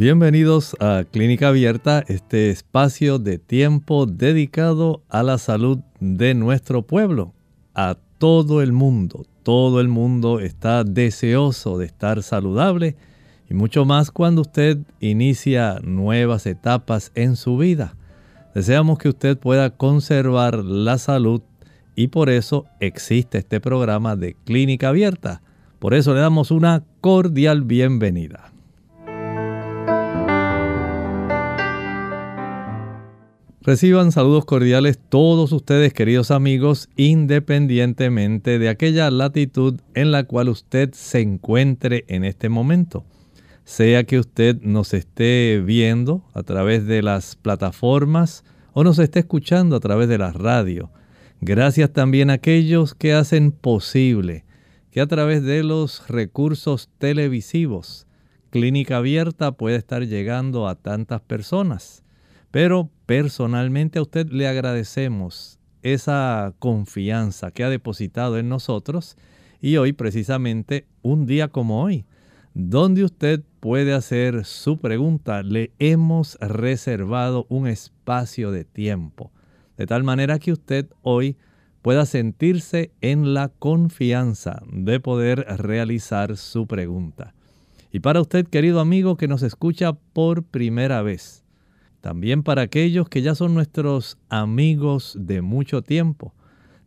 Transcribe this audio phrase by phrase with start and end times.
[0.00, 7.34] Bienvenidos a Clínica Abierta, este espacio de tiempo dedicado a la salud de nuestro pueblo,
[7.74, 9.26] a todo el mundo.
[9.42, 12.96] Todo el mundo está deseoso de estar saludable
[13.50, 17.94] y mucho más cuando usted inicia nuevas etapas en su vida.
[18.54, 21.42] Deseamos que usted pueda conservar la salud
[21.94, 25.42] y por eso existe este programa de Clínica Abierta.
[25.78, 28.49] Por eso le damos una cordial bienvenida.
[33.70, 40.92] Reciban saludos cordiales todos ustedes, queridos amigos, independientemente de aquella latitud en la cual usted
[40.92, 43.04] se encuentre en este momento.
[43.62, 49.76] Sea que usted nos esté viendo a través de las plataformas o nos esté escuchando
[49.76, 50.90] a través de la radio.
[51.40, 54.44] Gracias también a aquellos que hacen posible
[54.90, 58.08] que a través de los recursos televisivos
[58.50, 62.02] Clínica Abierta pueda estar llegando a tantas personas.
[62.50, 69.16] Pero personalmente a usted le agradecemos esa confianza que ha depositado en nosotros
[69.60, 72.04] y hoy precisamente un día como hoy,
[72.54, 79.30] donde usted puede hacer su pregunta, le hemos reservado un espacio de tiempo,
[79.76, 81.36] de tal manera que usted hoy
[81.82, 87.34] pueda sentirse en la confianza de poder realizar su pregunta.
[87.92, 91.39] Y para usted, querido amigo que nos escucha por primera vez,
[92.00, 96.34] también para aquellos que ya son nuestros amigos de mucho tiempo.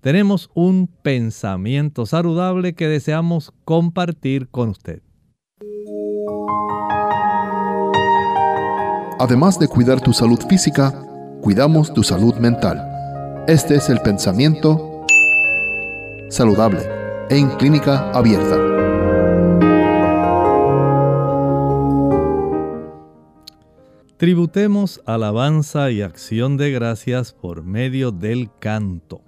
[0.02, 5.02] Tenemos un pensamiento saludable que deseamos compartir con usted.
[9.20, 10.92] Además de cuidar tu salud física,
[11.42, 12.82] cuidamos tu salud mental.
[13.48, 15.06] Este es el pensamiento
[16.30, 16.82] saludable
[17.30, 18.73] en clínica abierta.
[24.18, 29.22] Tributemos alabanza y acción de gracias por medio del canto.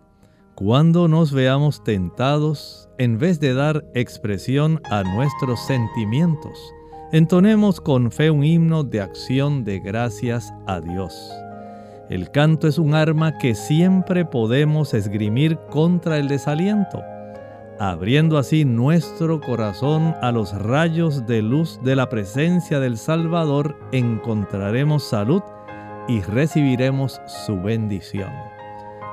[0.53, 6.71] Cuando nos veamos tentados, en vez de dar expresión a nuestros sentimientos,
[7.11, 11.33] entonemos con fe un himno de acción de gracias a Dios.
[12.11, 17.01] El canto es un arma que siempre podemos esgrimir contra el desaliento
[17.79, 25.03] abriendo así nuestro corazón a los rayos de luz de la presencia del Salvador, encontraremos
[25.03, 25.41] salud
[26.07, 28.31] y recibiremos su bendición.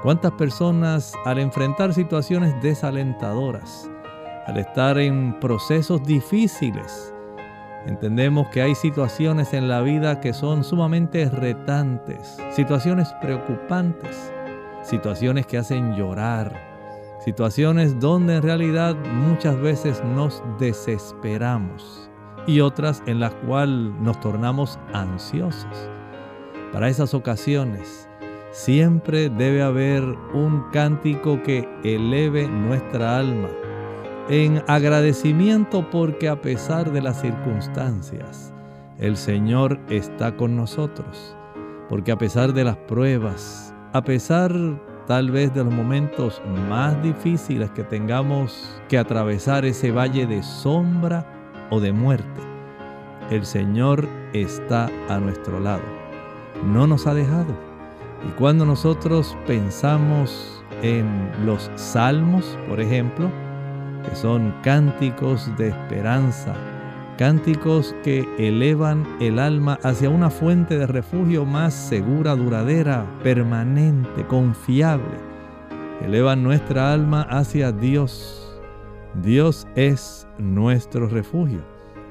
[0.02, 3.90] ¿Cuántas personas al enfrentar situaciones desalentadoras,
[4.46, 7.14] al estar en procesos difíciles,
[7.86, 14.32] entendemos que hay situaciones en la vida que son sumamente retantes, situaciones preocupantes,
[14.82, 16.71] situaciones que hacen llorar,
[17.24, 22.10] situaciones donde en realidad muchas veces nos desesperamos
[22.46, 25.90] y otras en las cuales nos tornamos ansiosos.
[26.72, 28.08] Para esas ocasiones
[28.50, 30.02] siempre debe haber
[30.34, 33.48] un cántico que eleve nuestra alma
[34.28, 38.52] en agradecimiento porque a pesar de las circunstancias,
[38.98, 41.36] el Señor está con nosotros.
[41.88, 44.52] Porque a pesar de las pruebas, a pesar
[45.06, 51.26] tal vez de los momentos más difíciles que tengamos que atravesar ese valle de sombra
[51.70, 52.40] o de muerte,
[53.30, 55.82] el Señor está a nuestro lado.
[56.66, 57.54] No nos ha dejado.
[58.28, 63.30] Y cuando nosotros pensamos en los salmos, por ejemplo,
[64.08, 66.54] que son cánticos de esperanza,
[67.22, 75.20] cánticos que elevan el alma hacia una fuente de refugio más segura, duradera, permanente, confiable.
[76.04, 78.60] Elevan nuestra alma hacia Dios.
[79.22, 81.60] Dios es nuestro refugio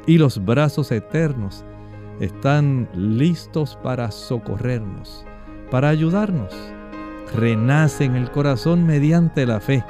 [0.08, 1.66] y los brazos eternos
[2.22, 5.26] están listos para socorrernos,
[5.70, 6.56] para ayudarnos.
[7.36, 9.84] Renace en el corazón mediante la fe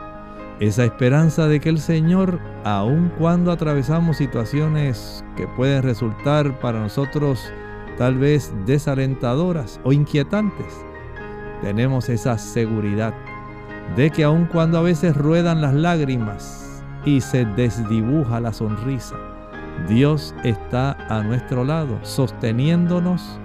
[0.61, 7.51] esa esperanza de que el Señor, aun cuando atravesamos situaciones que pueden resultar para nosotros
[7.97, 10.67] tal vez desalentadoras o inquietantes,
[11.63, 13.15] tenemos esa seguridad
[13.95, 19.15] de que aun cuando a veces ruedan las lágrimas y se desdibuja la sonrisa.
[19.89, 23.39] Dios está a nuestro lado, sosteniéndonos,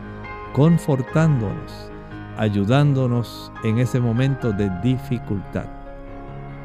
[0.53, 1.91] confortándonos,
[2.37, 5.76] ayudándonos en ese momento de dificultad.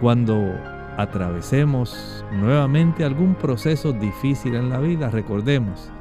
[0.01, 0.51] Cuando
[0.97, 5.91] atravesemos nuevamente algún proceso difícil en la vida, recordemos,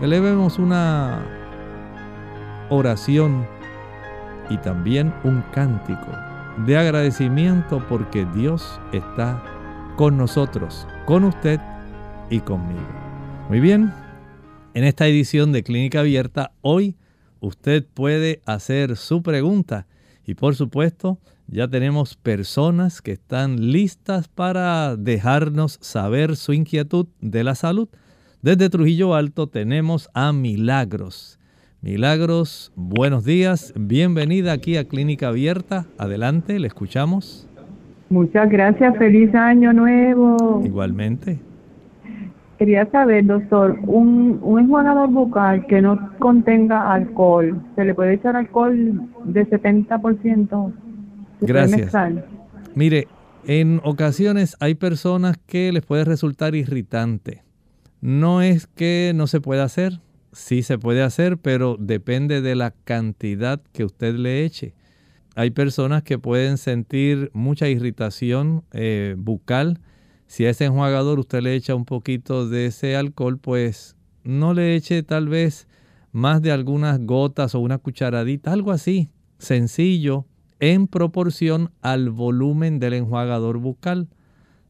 [0.00, 1.22] elevemos una
[2.70, 3.46] oración
[4.48, 6.06] y también un cántico
[6.64, 9.42] de agradecimiento porque Dios está
[9.96, 11.60] con nosotros, con usted
[12.30, 12.88] y conmigo.
[13.50, 13.92] Muy bien,
[14.72, 16.96] en esta edición de Clínica Abierta, hoy
[17.40, 19.86] usted puede hacer su pregunta
[20.24, 21.18] y por supuesto
[21.48, 27.88] ya tenemos personas que están listas para dejarnos saber su inquietud de la salud.
[28.42, 31.38] Desde Trujillo Alto tenemos a Milagros.
[31.82, 35.86] Milagros, buenos días, bienvenida aquí a Clínica Abierta.
[35.98, 37.48] Adelante, le escuchamos.
[38.08, 40.62] Muchas gracias, feliz año nuevo.
[40.64, 41.38] Igualmente.
[42.58, 48.34] Quería saber, doctor, un, un enjuagador bucal que no contenga alcohol, ¿se le puede echar
[48.34, 50.72] alcohol de 70%?
[51.40, 51.92] Gracias.
[52.74, 53.08] Mire,
[53.46, 57.44] en ocasiones hay personas que les puede resultar irritante.
[58.00, 60.00] No es que no se pueda hacer,
[60.32, 64.74] sí se puede hacer, pero depende de la cantidad que usted le eche.
[65.34, 69.80] Hay personas que pueden sentir mucha irritación eh, bucal.
[70.26, 74.74] Si a ese enjuagador usted le echa un poquito de ese alcohol, pues no le
[74.74, 75.68] eche tal vez
[76.12, 80.26] más de algunas gotas o una cucharadita, algo así, sencillo,
[80.60, 84.08] en proporción al volumen del enjuagador bucal.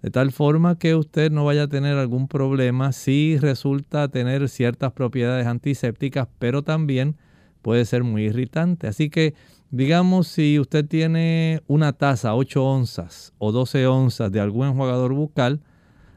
[0.03, 4.93] De tal forma que usted no vaya a tener algún problema si resulta tener ciertas
[4.93, 7.17] propiedades antisépticas, pero también
[7.63, 8.87] puede ser muy irritante.
[8.87, 9.35] Así que
[9.71, 15.61] digamos si usted tiene una taza 8 onzas o 12 onzas de algún enjuagador bucal,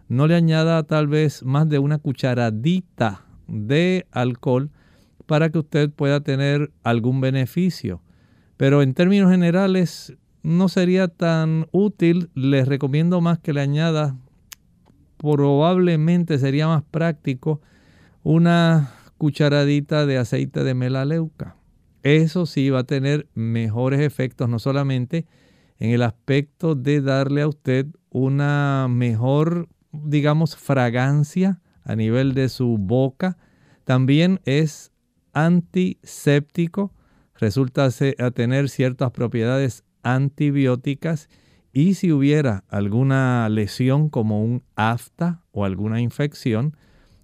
[0.07, 4.69] no le añada tal vez más de una cucharadita de alcohol
[5.25, 8.01] para que usted pueda tener algún beneficio.
[8.60, 12.30] Pero en términos generales no sería tan útil.
[12.36, 14.18] Les recomiendo más que le añada,
[15.16, 17.62] probablemente sería más práctico,
[18.22, 21.56] una cucharadita de aceite de melaleuca.
[22.04, 25.26] Eso sí va a tener mejores efectos, no solamente
[25.78, 32.78] en el aspecto de darle a usted una mejor, digamos, fragancia a nivel de su
[32.78, 33.38] boca,
[33.86, 34.92] también es
[35.32, 36.92] antiséptico
[37.40, 41.30] resulta a tener ciertas propiedades antibióticas
[41.72, 46.76] y si hubiera alguna lesión como un afta o alguna infección,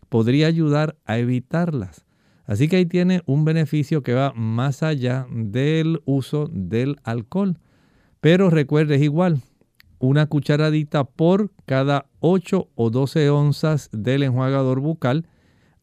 [0.09, 2.05] podría ayudar a evitarlas.
[2.45, 7.57] Así que ahí tiene un beneficio que va más allá del uso del alcohol.
[8.21, 9.41] Pero recuerde, es igual,
[9.99, 15.27] una cucharadita por cada 8 o 12 onzas del enjuagador bucal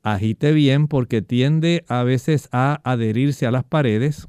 [0.02, 4.28] agite bien porque tiende a veces a adherirse a las paredes.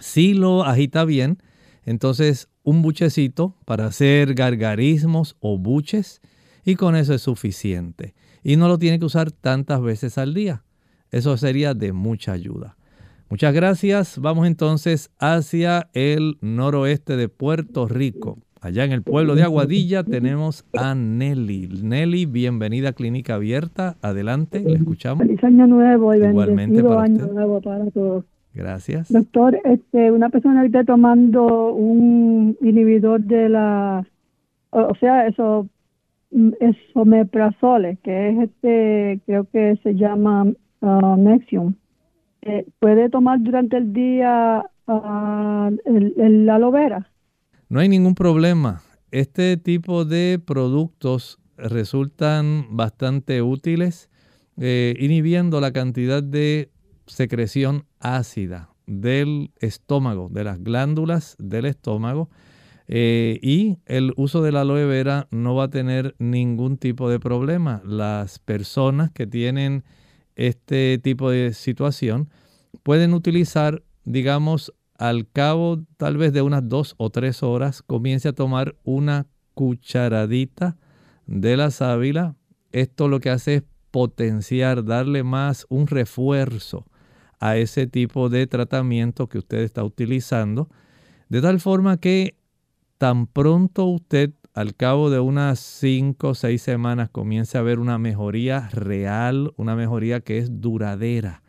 [0.00, 1.38] Si lo agita bien,
[1.84, 6.20] entonces un buchecito para hacer gargarismos o buches
[6.64, 8.14] y con eso es suficiente.
[8.42, 10.64] Y no lo tiene que usar tantas veces al día.
[11.10, 12.76] Eso sería de mucha ayuda.
[13.28, 14.18] Muchas gracias.
[14.18, 18.38] Vamos entonces hacia el noroeste de Puerto Rico.
[18.64, 21.68] Allá en el pueblo de Aguadilla tenemos a Nelly.
[21.82, 23.96] Nelly, bienvenida a Clínica Abierta.
[24.00, 25.26] Adelante, le escuchamos.
[25.26, 28.24] Feliz año nuevo y Igualmente para año nuevo para todos.
[28.54, 29.12] Gracias.
[29.12, 34.06] Doctor, este, una persona que esté tomando un inhibidor de la,
[34.70, 35.68] o sea, eso,
[36.30, 40.44] mm, esomeprazole, que es este, creo que se llama
[40.80, 41.74] uh, Nexium,
[42.40, 47.10] eh, ¿puede tomar durante el día uh, el, el aloe vera?
[47.74, 48.84] No hay ningún problema.
[49.10, 54.10] Este tipo de productos resultan bastante útiles,
[54.56, 56.70] eh, inhibiendo la cantidad de
[57.08, 62.30] secreción ácida del estómago, de las glándulas del estómago.
[62.86, 67.18] Eh, y el uso de la aloe vera no va a tener ningún tipo de
[67.18, 67.82] problema.
[67.84, 69.82] Las personas que tienen
[70.36, 72.30] este tipo de situación
[72.84, 78.32] pueden utilizar, digamos, al cabo tal vez de unas dos o tres horas, comience a
[78.32, 80.76] tomar una cucharadita
[81.26, 82.36] de la sábila.
[82.72, 86.84] Esto lo que hace es potenciar, darle más un refuerzo
[87.38, 90.68] a ese tipo de tratamiento que usted está utilizando,
[91.28, 92.36] de tal forma que
[92.98, 97.98] tan pronto usted al cabo de unas 5 o 6 semanas comience a ver una
[97.98, 101.42] mejoría real, una mejoría que es duradera,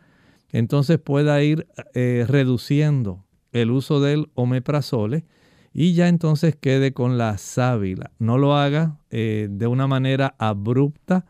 [0.50, 3.25] entonces pueda ir eh, reduciendo
[3.56, 5.24] el uso del omeprazole
[5.72, 8.10] y ya entonces quede con la sábila.
[8.18, 11.26] No lo haga eh, de una manera abrupta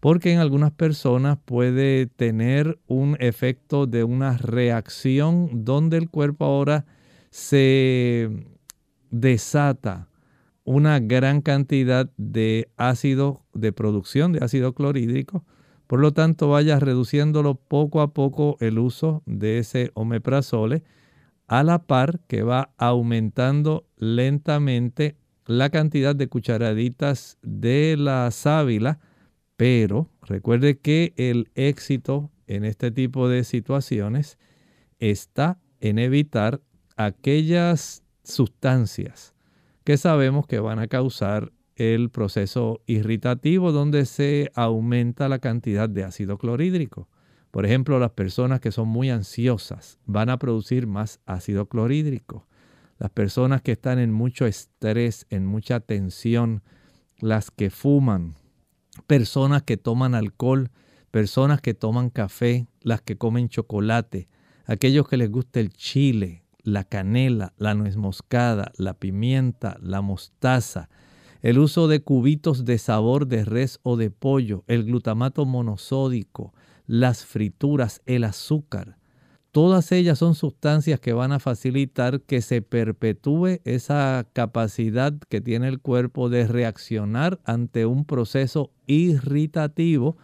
[0.00, 6.86] porque en algunas personas puede tener un efecto de una reacción donde el cuerpo ahora
[7.30, 8.30] se
[9.10, 10.08] desata
[10.64, 15.44] una gran cantidad de ácido, de producción de ácido clorhídrico.
[15.86, 20.84] Por lo tanto, vaya reduciéndolo poco a poco el uso de ese omeprazole
[21.48, 29.00] a la par que va aumentando lentamente la cantidad de cucharaditas de la sábila,
[29.56, 34.38] pero recuerde que el éxito en este tipo de situaciones
[34.98, 36.60] está en evitar
[36.96, 39.34] aquellas sustancias
[39.84, 46.04] que sabemos que van a causar el proceso irritativo donde se aumenta la cantidad de
[46.04, 47.08] ácido clorhídrico.
[47.50, 52.46] Por ejemplo, las personas que son muy ansiosas van a producir más ácido clorhídrico.
[52.98, 56.62] Las personas que están en mucho estrés, en mucha tensión,
[57.20, 58.34] las que fuman,
[59.06, 60.70] personas que toman alcohol,
[61.10, 64.28] personas que toman café, las que comen chocolate,
[64.66, 70.88] aquellos que les gusta el chile, la canela, la nuez moscada, la pimienta, la mostaza,
[71.40, 76.52] el uso de cubitos de sabor de res o de pollo, el glutamato monosódico,
[76.88, 78.96] las frituras, el azúcar.
[79.52, 85.68] Todas ellas son sustancias que van a facilitar que se perpetúe esa capacidad que tiene
[85.68, 90.16] el cuerpo de reaccionar ante un proceso irritativo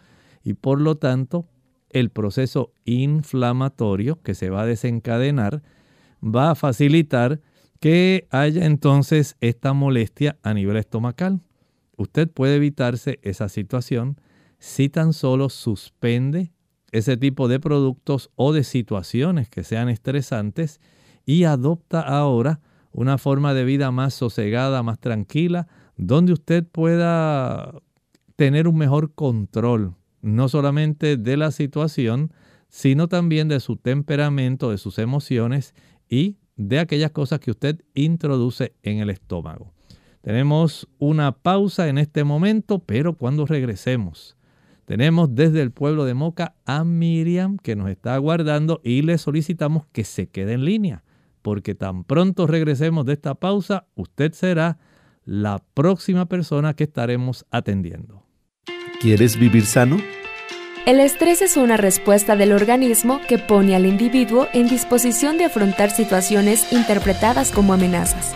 [0.43, 1.47] y por lo tanto
[1.89, 5.63] el proceso inflamatorio que se va a desencadenar
[6.23, 7.41] va a facilitar
[7.79, 11.41] que haya entonces esta molestia a nivel estomacal.
[11.97, 14.19] Usted puede evitarse esa situación
[14.59, 16.54] si tan solo suspende
[16.97, 20.79] ese tipo de productos o de situaciones que sean estresantes
[21.25, 22.61] y adopta ahora
[22.93, 27.73] una forma de vida más sosegada, más tranquila, donde usted pueda
[28.37, 32.31] tener un mejor control, no solamente de la situación,
[32.69, 35.75] sino también de su temperamento, de sus emociones
[36.07, 39.73] y de aquellas cosas que usted introduce en el estómago.
[40.21, 44.34] Tenemos una pausa en este momento, pero cuando regresemos
[44.85, 49.85] tenemos desde el pueblo de Moca a Miriam que nos está aguardando y le solicitamos
[49.91, 51.03] que se quede en línea,
[51.41, 54.77] porque tan pronto regresemos de esta pausa, usted será
[55.25, 58.23] la próxima persona que estaremos atendiendo.
[59.01, 59.97] ¿Quieres vivir sano?
[60.85, 65.89] El estrés es una respuesta del organismo que pone al individuo en disposición de afrontar
[65.89, 68.35] situaciones interpretadas como amenazas.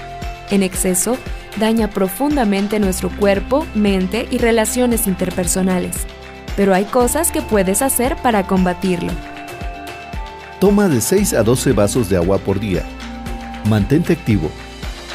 [0.50, 1.15] En exceso,
[1.60, 6.08] daña profundamente nuestro cuerpo, mente y relaciones interpersonales
[6.56, 9.12] pero hay cosas que puedes hacer para combatirlo.
[10.60, 12.84] Toma de 6 a 12 vasos de agua por día.
[13.70, 14.51] Mantente activo.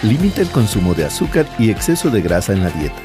[0.02, 2.96] Limita el consumo de azúcar y exceso de grasa en la dieta.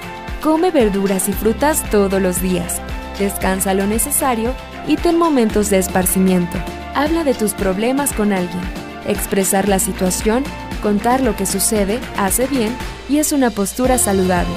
[0.42, 2.82] Come verduras y frutas todos los días.
[3.20, 4.54] Descansa lo necesario
[4.88, 6.58] y ten momentos de esparcimiento.
[6.96, 8.62] Habla de tus problemas con alguien.
[9.06, 10.44] Expresar la situación,
[10.82, 12.76] contar lo que sucede, hace bien
[13.10, 14.54] y es una postura saludable.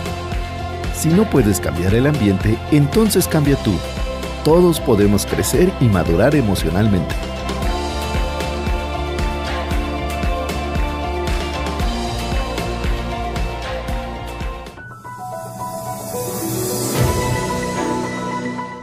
[0.95, 3.73] Si no puedes cambiar el ambiente, entonces cambia tú.
[4.45, 7.15] Todos podemos crecer y madurar emocionalmente.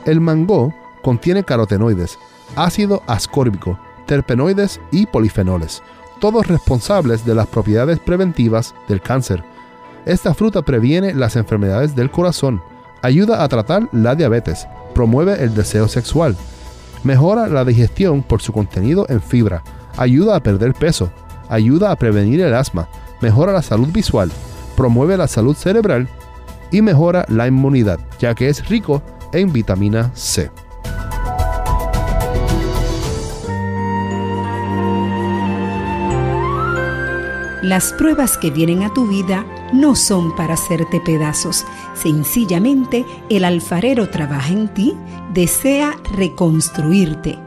[0.05, 0.73] El mango
[1.03, 2.17] contiene carotenoides,
[2.55, 5.83] ácido ascórbico, terpenoides y polifenoles,
[6.19, 9.43] todos responsables de las propiedades preventivas del cáncer
[10.11, 12.61] esta fruta previene las enfermedades del corazón,
[13.01, 16.35] ayuda a tratar la diabetes, promueve el deseo sexual,
[17.03, 19.63] mejora la digestión por su contenido en fibra,
[19.97, 21.11] ayuda a perder peso,
[21.47, 22.87] ayuda a prevenir el asma,
[23.21, 24.31] mejora la salud visual,
[24.75, 26.09] promueve la salud cerebral
[26.71, 30.49] y mejora la inmunidad, ya que es rico en vitamina C.
[37.69, 41.67] Las pruebas que vienen a tu vida no son para hacerte pedazos.
[41.93, 44.95] Sencillamente, el alfarero trabaja en ti,
[45.35, 47.37] desea reconstruirte.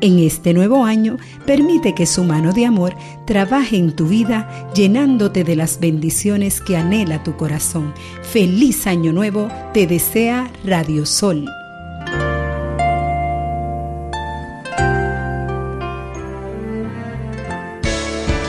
[0.00, 2.94] En este nuevo año, permite que su mano de amor
[3.26, 7.92] trabaje en tu vida, llenándote de las bendiciones que anhela tu corazón.
[8.22, 11.48] Feliz año nuevo, te desea Radio Sol.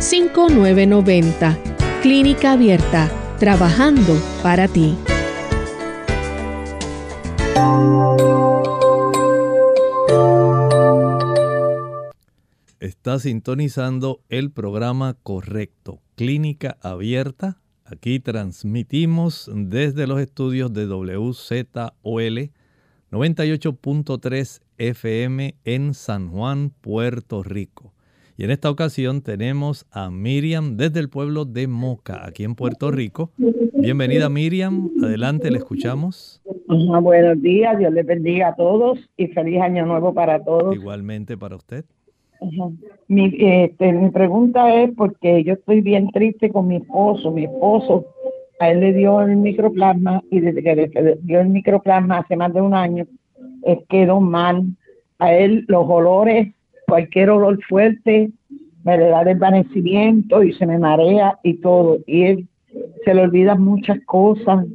[0.00, 1.58] 787-282-5990.
[2.02, 4.96] Clínica Abierta, trabajando para ti.
[12.80, 17.60] Está sintonizando el programa correcto, Clínica Abierta.
[17.84, 22.50] Aquí transmitimos desde los estudios de WZOL
[23.10, 27.92] 98.3 FM en San Juan, Puerto Rico.
[28.40, 32.90] Y en esta ocasión tenemos a Miriam desde el pueblo de Moca, aquí en Puerto
[32.90, 33.32] Rico.
[33.74, 36.40] Bienvenida Miriam, adelante, le escuchamos.
[37.02, 40.74] buenos días, Dios les bendiga a todos y feliz año nuevo para todos.
[40.74, 41.84] Igualmente para usted.
[43.08, 47.30] Mi, este, mi pregunta es porque yo estoy bien triste con mi esposo.
[47.32, 48.06] Mi esposo,
[48.58, 52.54] a él le dio el microplasma y desde que le dio el microplasma hace más
[52.54, 53.06] de un año,
[53.90, 54.64] quedó mal.
[55.18, 56.54] A él los olores
[56.90, 58.30] cualquier olor fuerte
[58.84, 61.98] me le da desvanecimiento y se me marea y todo.
[62.06, 62.48] Y él
[63.04, 64.66] se le olvidan muchas cosas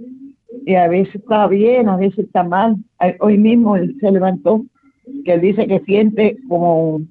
[0.66, 2.78] y a veces está bien, a veces está mal.
[3.20, 4.66] Hoy mismo él se levantó,
[5.26, 7.02] que él dice que siente como,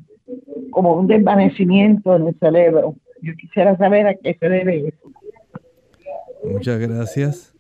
[0.70, 2.96] como un desvanecimiento en el cerebro.
[3.23, 5.11] Yo quisiera saber a qué se debe eso.
[6.50, 7.54] Muchas gracias.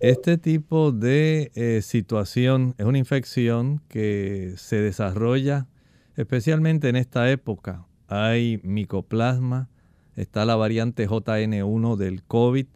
[0.00, 5.68] Este tipo de eh, situación es una infección que se desarrolla
[6.16, 7.86] especialmente en esta época.
[8.08, 9.68] Hay micoplasma,
[10.16, 12.66] está la variante JN1 del COVID,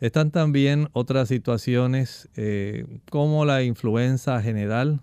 [0.00, 5.00] están también otras situaciones eh, como la influenza general,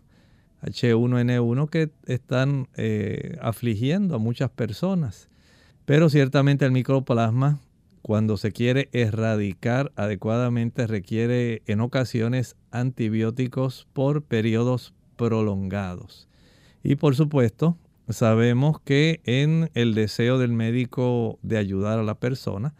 [0.61, 5.27] H1N1, que están eh, afligiendo a muchas personas.
[5.85, 7.59] Pero ciertamente el micoplasma,
[8.03, 16.27] cuando se quiere erradicar adecuadamente, requiere en ocasiones antibióticos por periodos prolongados.
[16.83, 17.77] Y por supuesto,
[18.09, 22.73] sabemos que en el deseo del médico de ayudar a la persona,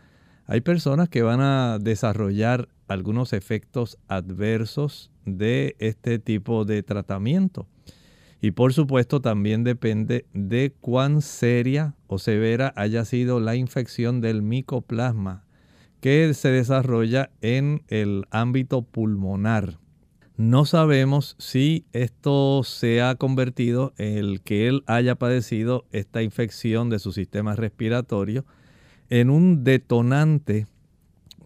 [0.46, 7.68] hay personas que van a desarrollar algunos efectos adversos de este tipo de tratamiento.
[8.42, 14.42] Y por supuesto también depende de cuán seria o severa haya sido la infección del
[14.42, 15.46] micoplasma
[16.02, 19.78] que se desarrolla en el ámbito pulmonar.
[20.42, 26.90] No sabemos si esto se ha convertido en el que él haya padecido esta infección
[26.90, 28.44] de su sistema respiratorio
[29.12, 30.66] en un detonante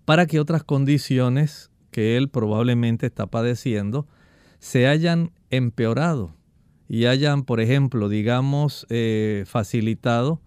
[0.05, 4.07] para que otras condiciones que él probablemente está padeciendo
[4.59, 6.33] se hayan empeorado
[6.87, 10.39] y hayan, por ejemplo, digamos, eh, facilitado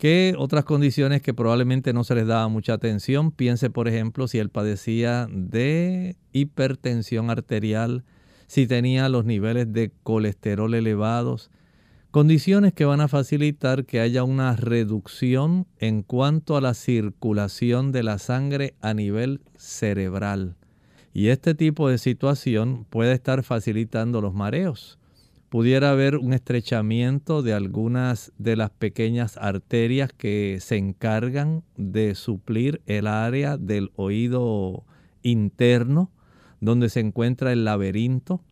[0.00, 3.30] que otras condiciones que probablemente no se les daba mucha atención.
[3.30, 8.02] Piense, por ejemplo, si él padecía de hipertensión arterial,
[8.46, 11.50] si tenía los niveles de colesterol elevados,
[12.10, 18.02] condiciones que van a facilitar que haya una reducción en cuanto a la circulación de
[18.02, 20.56] la sangre a nivel cerebral.
[21.12, 24.99] Y este tipo de situación puede estar facilitando los mareos
[25.50, 32.80] pudiera haber un estrechamiento de algunas de las pequeñas arterias que se encargan de suplir
[32.86, 34.84] el área del oído
[35.22, 36.12] interno
[36.60, 38.42] donde se encuentra el laberinto.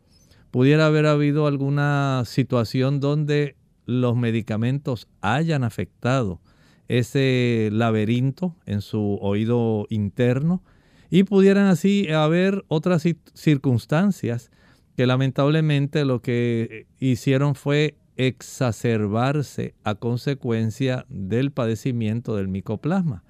[0.50, 3.56] Pudiera haber habido alguna situación donde
[3.86, 6.40] los medicamentos hayan afectado
[6.88, 10.62] ese laberinto en su oído interno
[11.10, 14.50] y pudieran así haber otras circunstancias
[14.98, 23.22] que lamentablemente lo que hicieron fue exacerbarse a consecuencia del padecimiento del micoplasma.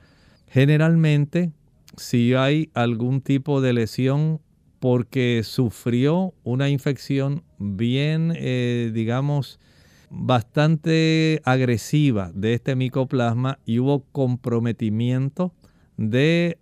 [0.46, 1.52] Generalmente,
[1.98, 4.40] si hay algún tipo de lesión
[4.80, 9.60] porque sufrió una infección bien, eh, digamos,
[10.08, 15.52] bastante agresiva de este micoplasma y hubo comprometimiento
[15.98, 16.56] de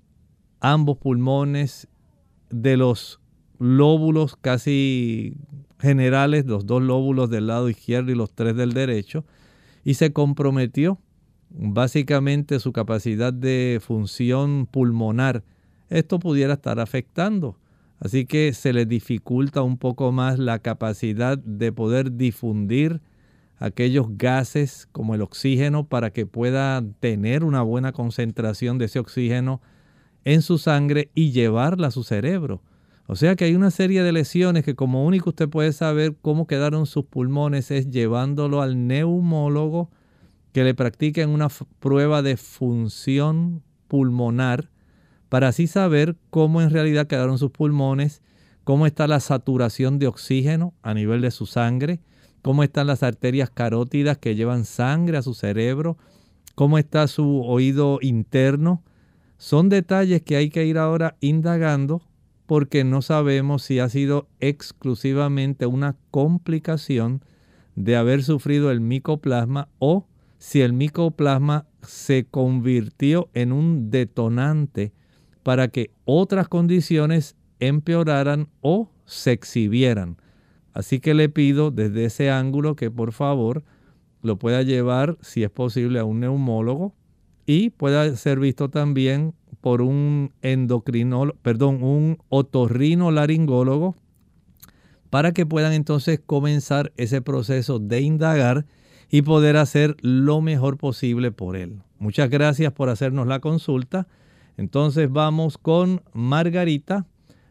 [0.59, 1.87] ambos pulmones,
[2.51, 3.21] de los
[3.59, 5.37] lóbulos casi
[5.79, 9.25] generales, los dos lóbulos del lado izquierdo y los tres del derecho,
[9.85, 10.99] y se comprometió
[11.51, 15.45] básicamente su capacidad de función pulmonar.
[15.89, 17.57] Esto pudiera estar afectando.
[17.99, 23.01] Así que se le dificulta un poco más la capacidad de poder difundir
[23.59, 29.63] aquellos gases como el oxígeno para que pueda tener una buena concentración de ese oxígeno
[30.25, 32.61] en su sangre y llevarla a su cerebro.
[33.09, 36.47] O sea que hay una serie de lesiones que como único usted puede saber cómo
[36.47, 39.91] quedaron sus pulmones es llevándolo al neumólogo
[40.53, 44.71] que le practiquen una prueba de función pulmonar
[45.29, 48.23] para así saber cómo en realidad quedaron sus pulmones,
[48.65, 52.01] cómo está la saturación de oxígeno a nivel de su sangre,
[52.43, 55.97] cómo están las arterias carótidas que llevan sangre a su cerebro,
[56.55, 58.83] cómo está su oído interno.
[59.37, 62.03] Son detalles que hay que ir ahora indagando
[62.47, 67.23] porque no sabemos si ha sido exclusivamente una complicación
[67.75, 70.07] de haber sufrido el micoplasma o
[70.39, 74.93] si el micoplasma se convirtió en un detonante
[75.43, 80.17] para que otras condiciones empeoraran o se exhibieran.
[80.73, 83.65] Así que le pido desde ese ángulo que por favor
[84.23, 86.95] lo pueda llevar, si es posible, a un neumólogo
[87.47, 89.35] y pueda ser visto también
[89.67, 93.97] por un endocrinólogo, perdón, un otorrinolaringólogo
[95.11, 98.65] para que puedan entonces comenzar ese proceso de indagar
[99.11, 101.83] y poder hacer lo mejor posible por él.
[101.99, 104.07] Muchas gracias por hacernos la consulta.
[104.57, 107.05] Entonces vamos con Margarita.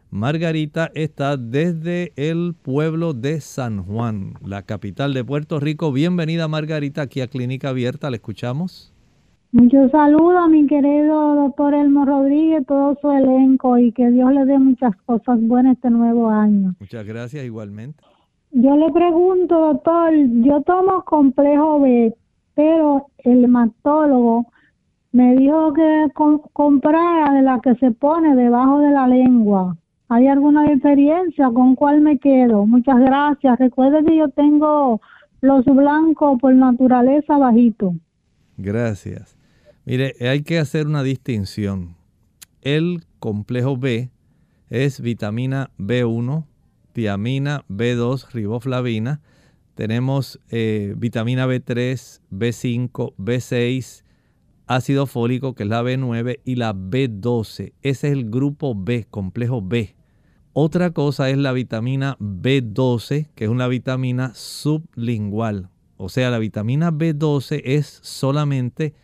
[0.08, 5.92] Margarita está desde el pueblo de San Juan, la capital de Puerto Rico.
[5.92, 8.95] Bienvenida Margarita aquí a Clínica Abierta, le escuchamos.
[9.56, 14.44] Muchos saludos a mi querido doctor Elmo Rodríguez, todo su elenco y que Dios le
[14.44, 16.74] dé muchas cosas buenas este nuevo año.
[16.78, 18.04] Muchas gracias igualmente.
[18.50, 22.14] Yo le pregunto, doctor, yo tomo complejo B,
[22.54, 24.44] pero el hematólogo
[25.12, 26.08] me dijo que
[26.52, 29.74] comprara de la que se pone debajo de la lengua.
[30.10, 31.48] ¿Hay alguna diferencia?
[31.48, 32.66] ¿Con cuál me quedo?
[32.66, 33.58] Muchas gracias.
[33.58, 35.00] Recuerde que yo tengo
[35.40, 37.94] los blancos por naturaleza bajito.
[38.58, 39.35] Gracias.
[39.86, 41.94] Mire, hay que hacer una distinción.
[42.60, 44.10] El complejo B
[44.68, 46.44] es vitamina B1,
[46.92, 49.20] tiamina, B2, riboflavina.
[49.76, 54.02] Tenemos eh, vitamina B3, B5, B6,
[54.66, 57.72] ácido fólico, que es la B9, y la B12.
[57.82, 59.94] Ese es el grupo B, complejo B.
[60.52, 65.70] Otra cosa es la vitamina B12, que es una vitamina sublingual.
[65.96, 68.94] O sea, la vitamina B12 es solamente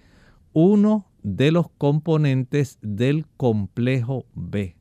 [0.52, 4.76] uno de los componentes del complejo B.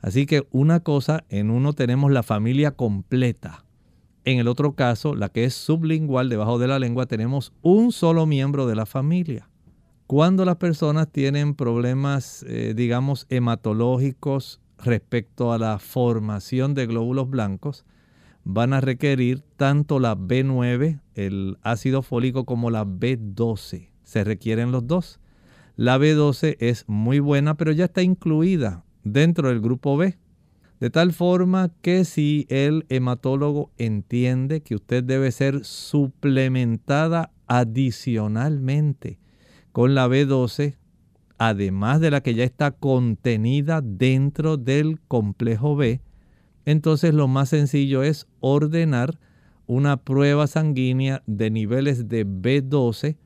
[0.00, 3.64] Así que una cosa, en uno tenemos la familia completa.
[4.24, 8.26] En el otro caso, la que es sublingual, debajo de la lengua, tenemos un solo
[8.26, 9.48] miembro de la familia.
[10.06, 17.84] Cuando las personas tienen problemas, eh, digamos, hematológicos respecto a la formación de glóbulos blancos,
[18.44, 23.89] van a requerir tanto la B9, el ácido fólico, como la B12.
[24.10, 25.20] Se requieren los dos.
[25.76, 30.18] La B12 es muy buena, pero ya está incluida dentro del grupo B.
[30.80, 39.20] De tal forma que si el hematólogo entiende que usted debe ser suplementada adicionalmente
[39.70, 40.74] con la B12,
[41.38, 46.00] además de la que ya está contenida dentro del complejo B,
[46.64, 49.20] entonces lo más sencillo es ordenar
[49.68, 53.16] una prueba sanguínea de niveles de B12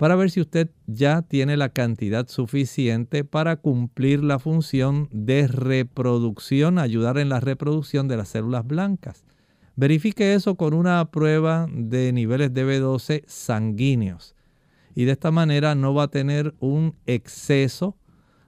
[0.00, 6.78] para ver si usted ya tiene la cantidad suficiente para cumplir la función de reproducción,
[6.78, 9.26] ayudar en la reproducción de las células blancas.
[9.76, 14.34] Verifique eso con una prueba de niveles de B12 sanguíneos
[14.94, 17.98] y de esta manera no va a tener un exceso,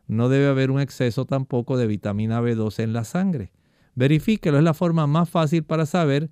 [0.07, 3.53] no debe haber un exceso tampoco de vitamina B12 en la sangre.
[3.95, 6.31] Verifíquelo, es la forma más fácil para saber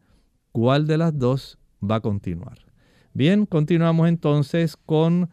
[0.51, 2.70] cuál de las dos va a continuar.
[3.13, 5.31] Bien, continuamos entonces con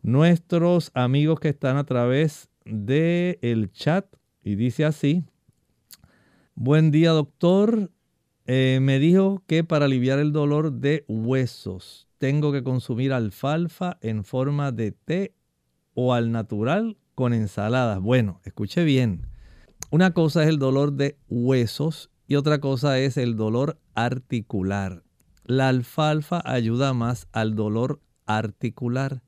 [0.00, 4.06] nuestros amigos que están a través del el chat
[4.42, 5.24] y dice así,
[6.54, 7.90] buen día doctor,
[8.46, 14.24] eh, me dijo que para aliviar el dolor de huesos tengo que consumir alfalfa en
[14.24, 15.34] forma de té
[15.92, 18.00] o al natural con ensaladas.
[18.00, 19.26] Bueno, escuche bien.
[19.90, 25.02] Una cosa es el dolor de huesos y otra cosa es el dolor articular.
[25.48, 29.22] La alfalfa ayuda más al dolor articular.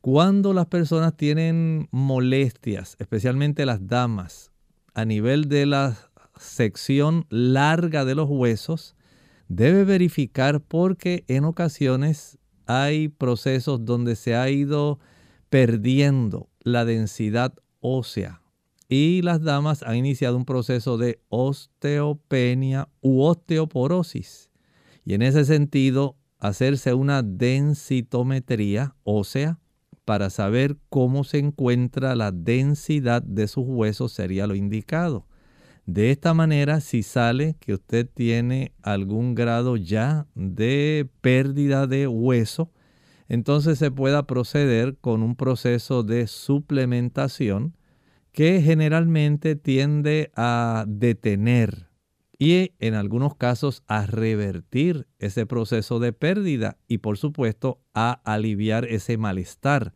[0.00, 4.50] Cuando las personas tienen molestias, especialmente las damas,
[4.94, 5.96] a nivel de la
[6.36, 8.96] sección larga de los huesos,
[9.46, 14.98] debe verificar porque en ocasiones hay procesos donde se ha ido
[15.50, 18.42] perdiendo la densidad ósea
[18.88, 24.49] y las damas han iniciado un proceso de osteopenia u osteoporosis.
[25.10, 29.58] Y en ese sentido, hacerse una densitometría ósea
[30.04, 35.26] para saber cómo se encuentra la densidad de sus huesos sería lo indicado.
[35.84, 42.70] De esta manera, si sale que usted tiene algún grado ya de pérdida de hueso,
[43.28, 47.74] entonces se pueda proceder con un proceso de suplementación
[48.30, 51.89] que generalmente tiende a detener
[52.40, 58.86] y en algunos casos a revertir ese proceso de pérdida y por supuesto a aliviar
[58.86, 59.92] ese malestar.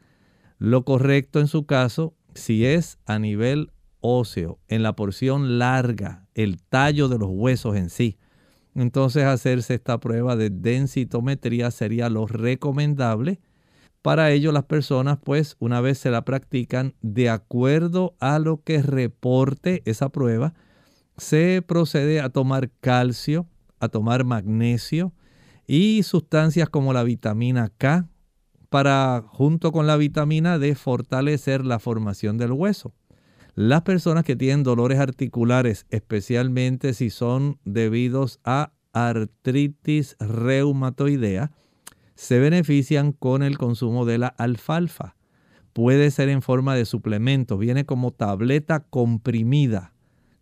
[0.59, 6.61] Lo correcto en su caso, si es a nivel óseo, en la porción larga, el
[6.61, 8.19] tallo de los huesos en sí,
[8.75, 13.41] entonces hacerse esta prueba de densitometría sería lo recomendable.
[14.03, 18.83] Para ello las personas pues una vez se la practican de acuerdo a lo que
[18.83, 20.53] reporte esa prueba,
[21.17, 23.47] se procede a tomar calcio,
[23.81, 25.13] a tomar magnesio
[25.67, 28.09] y sustancias como la vitamina K
[28.69, 32.93] para junto con la vitamina D fortalecer la formación del hueso.
[33.55, 41.53] Las personas que tienen dolores articulares, especialmente si son debidos a artritis reumatoidea,
[42.17, 45.15] se benefician con el consumo de la alfalfa.
[45.73, 49.94] Puede ser en forma de suplemento, viene como tableta comprimida.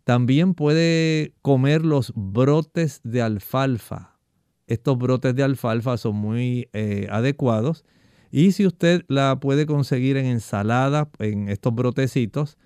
[0.03, 4.19] También puede comer los brotes de alfalfa.
[4.67, 7.85] Estos brotes de alfalfa son muy eh, adecuados.
[8.31, 12.57] Y si usted la puede conseguir en ensalada, en estos brotecitos,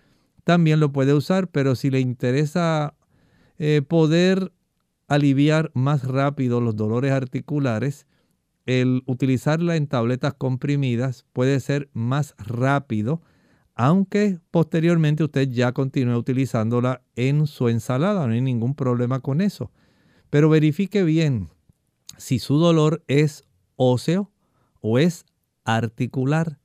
[0.44, 2.96] también lo puede usar, pero si le interesa
[3.60, 4.54] eh, poder
[5.08, 8.08] aliviar más rápido los dolores articulares,
[8.66, 13.22] el utilizarla en tabletas comprimidas puede ser más rápido,
[13.78, 19.72] aunque posteriormente usted ya continúe utilizándola en su ensalada, no hay ningún problema con eso.
[20.32, 21.50] Pero verifique bien
[22.18, 23.44] si su dolor es
[23.76, 24.32] óseo
[24.82, 25.26] o es
[25.64, 26.58] articular.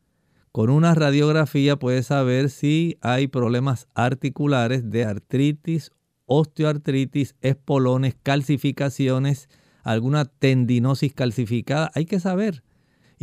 [0.53, 5.90] Con una radiografía puede saber si hay problemas articulares de artritis,
[6.25, 9.51] osteoartritis, espolones, calcificaciones,
[9.83, 11.90] alguna tendinosis calcificada.
[11.94, 12.62] Hay que saber.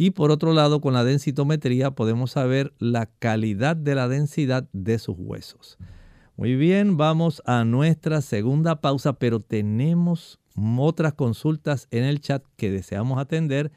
[0.02, 4.98] Y por otro lado, con la densitometría podemos saber la calidad de la densidad de
[4.98, 5.78] sus huesos.
[6.38, 10.40] Muy bien, vamos a nuestra segunda pausa, pero tenemos
[10.78, 13.74] otras consultas en el chat que deseamos atender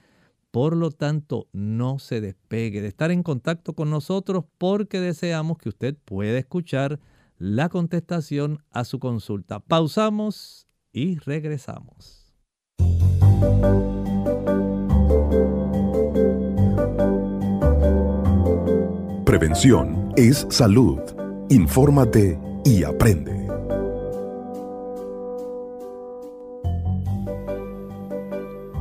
[0.53, 5.71] por lo tanto, no se despegue de estar en contacto con nosotros porque deseamos que
[5.71, 7.01] usted pueda escuchar
[7.37, 9.59] la contestación a su consulta.
[9.59, 12.33] Pausamos y regresamos.
[19.33, 21.01] Prevención es salud.
[21.49, 23.49] Infórmate y aprende.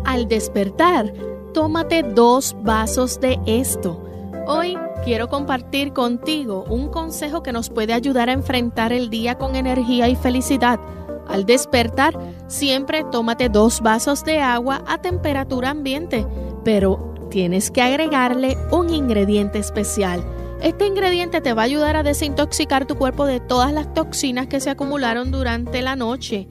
[0.04, 1.14] Al despertar,
[1.54, 4.04] tómate dos vasos de esto.
[4.46, 9.56] Hoy quiero compartir contigo un consejo que nos puede ayudar a enfrentar el día con
[9.56, 10.82] energía y felicidad.
[11.30, 16.28] Al despertar, siempre tómate dos vasos de agua a temperatura ambiente,
[16.66, 20.22] pero tienes que agregarle un ingrediente especial.
[20.62, 24.60] Este ingrediente te va a ayudar a desintoxicar tu cuerpo de todas las toxinas que
[24.60, 26.48] se acumularon durante la noche.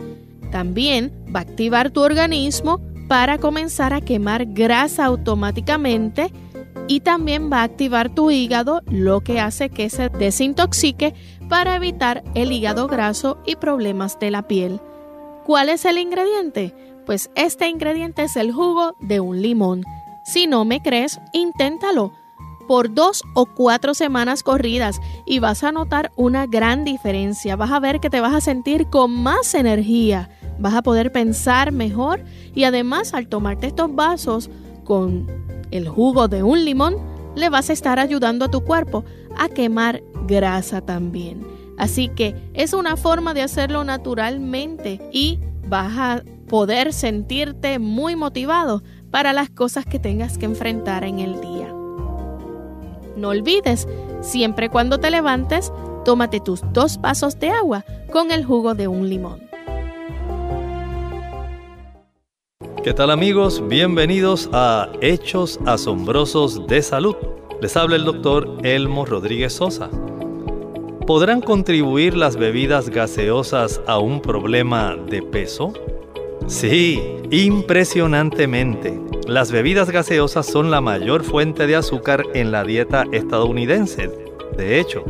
[0.51, 6.33] También va a activar tu organismo para comenzar a quemar grasa automáticamente
[6.89, 11.15] y también va a activar tu hígado, lo que hace que se desintoxique
[11.49, 14.81] para evitar el hígado graso y problemas de la piel.
[15.47, 16.75] ¿Cuál es el ingrediente?
[17.07, 19.85] Pues este ingrediente es el jugo de un limón.
[20.25, 22.13] Si no me crees, inténtalo
[22.71, 27.57] por dos o cuatro semanas corridas y vas a notar una gran diferencia.
[27.57, 30.31] Vas a ver que te vas a sentir con más energía
[30.61, 32.23] vas a poder pensar mejor
[32.55, 34.51] y además al tomarte estos vasos
[34.85, 35.27] con
[35.73, 36.97] el jugo de un limón,
[37.35, 39.05] le vas a estar ayudando a tu cuerpo
[39.37, 41.45] a quemar grasa también.
[41.77, 48.83] Así que es una forma de hacerlo naturalmente y vas a poder sentirte muy motivado
[49.11, 51.80] para las cosas que tengas que enfrentar en el día.
[53.21, 53.87] No olvides,
[54.23, 55.71] siempre cuando te levantes,
[56.07, 59.43] tómate tus dos vasos de agua con el jugo de un limón.
[62.83, 63.63] ¿Qué tal amigos?
[63.69, 67.15] Bienvenidos a Hechos Asombrosos de Salud.
[67.61, 69.91] Les habla el doctor Elmo Rodríguez Sosa.
[71.07, 75.75] ¿Podrán contribuir las bebidas gaseosas a un problema de peso?
[76.51, 79.01] Sí, impresionantemente.
[79.29, 84.11] Las bebidas gaseosas son la mayor fuente de azúcar en la dieta estadounidense.
[84.57, 85.05] De hecho,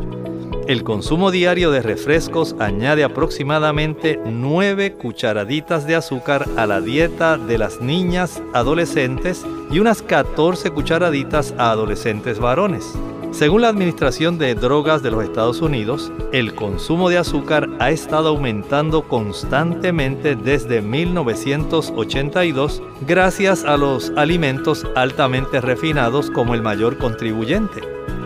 [0.67, 7.57] el consumo diario de refrescos añade aproximadamente 9 cucharaditas de azúcar a la dieta de
[7.57, 12.93] las niñas adolescentes y unas 14 cucharaditas a adolescentes varones.
[13.31, 18.27] Según la Administración de Drogas de los Estados Unidos, el consumo de azúcar ha estado
[18.29, 27.81] aumentando constantemente desde 1982 gracias a los alimentos altamente refinados como el mayor contribuyente.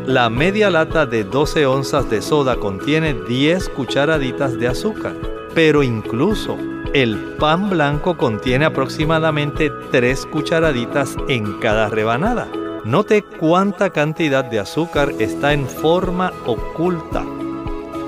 [0.07, 5.15] la media lata de 12 onzas de soda contiene 10 cucharaditas de azúcar,
[5.55, 6.59] pero incluso
[6.93, 12.47] el pan blanco contiene aproximadamente 3 cucharaditas en cada rebanada.
[12.85, 17.25] Note cuánta cantidad de azúcar está en forma oculta.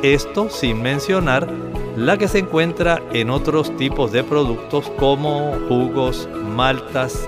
[0.03, 1.47] Esto sin mencionar
[1.95, 7.27] la que se encuentra en otros tipos de productos como jugos, maltas,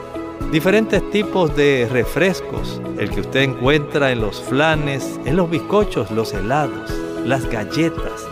[0.51, 6.31] diferentes tipos de refrescos, el que usted encuentra en los flanes, en los bizcochos, los
[6.35, 6.91] helados,
[7.25, 8.27] las galletas.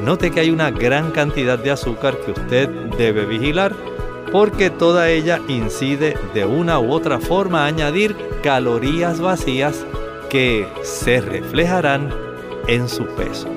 [0.00, 3.76] Note que hay una gran cantidad de azúcar que usted debe vigilar
[4.32, 9.84] porque toda ella incide de una u otra forma a añadir calorías vacías
[10.30, 12.12] que se reflejarán
[12.66, 13.48] en su peso.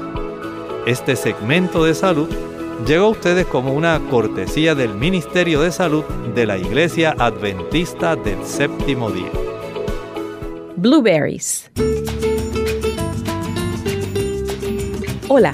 [0.85, 2.29] Este segmento de salud
[2.85, 6.03] llegó a ustedes como una cortesía del Ministerio de Salud
[6.35, 9.31] de la Iglesia Adventista del Séptimo Día.
[10.75, 11.69] Blueberries.
[15.27, 15.53] Hola,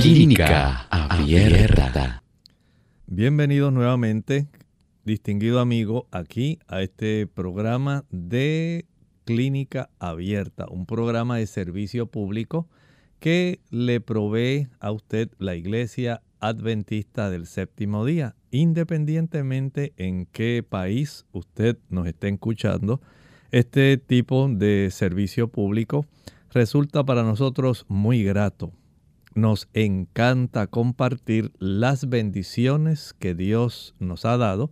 [0.02, 2.24] Clínica Abierta.
[3.06, 4.48] Bienvenidos nuevamente,
[5.04, 8.86] distinguido amigo, aquí a este programa de
[9.24, 12.68] Clínica Abierta, un programa de servicio público
[13.20, 21.24] que le provee a usted la Iglesia Adventista del Séptimo Día, independientemente en qué país
[21.30, 23.00] usted nos esté escuchando.
[23.52, 26.04] Este tipo de servicio público
[26.50, 28.72] resulta para nosotros muy grato
[29.34, 34.70] nos encanta compartir las bendiciones que Dios nos ha dado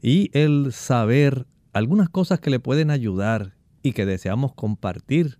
[0.00, 5.38] y el saber algunas cosas que le pueden ayudar y que deseamos compartir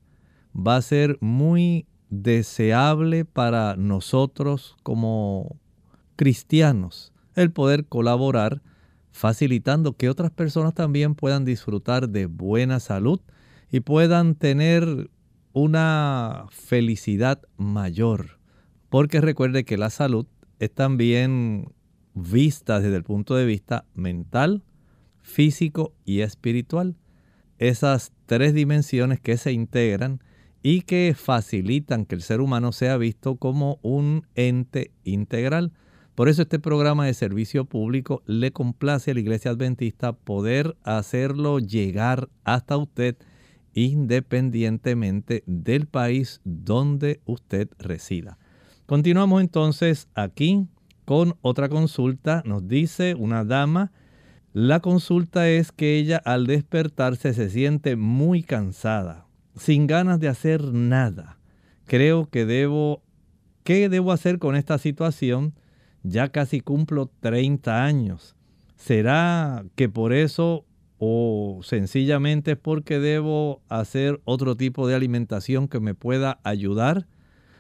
[0.55, 5.57] va a ser muy deseable para nosotros como
[6.17, 8.63] cristianos el poder colaborar
[9.13, 13.21] facilitando que otras personas también puedan disfrutar de buena salud
[13.71, 15.11] y puedan tener
[15.53, 18.36] una felicidad mayor
[18.97, 20.25] porque recuerde que la salud
[20.59, 21.71] es también
[22.15, 24.65] vista desde el punto de vista mental,
[25.21, 26.97] físico y espiritual.
[27.59, 30.23] Esas tres dimensiones que se integran
[30.63, 35.75] y que facilitan que el ser humano sea visto como un ente integral.
[36.15, 41.59] Por eso este programa de servicio público le complace a la Iglesia Adventista poder hacerlo
[41.59, 43.19] llegar hasta usted
[43.75, 48.39] independientemente del país donde usted resida.
[48.87, 50.69] Continuamos entonces aquí
[51.05, 52.43] con otra consulta.
[52.47, 53.91] Nos dice una dama,
[54.53, 59.27] la consulta es que ella al despertarse se siente muy cansada,
[59.57, 61.39] sin ganas de hacer nada.
[61.87, 63.03] Creo que debo
[63.65, 65.55] ¿qué debo hacer con esta situación?
[66.05, 68.37] Ya casi cumplo 30 años.
[68.77, 70.65] ¿Será que por eso
[70.99, 77.09] o sencillamente es porque debo hacer otro tipo de alimentación que me pueda ayudar?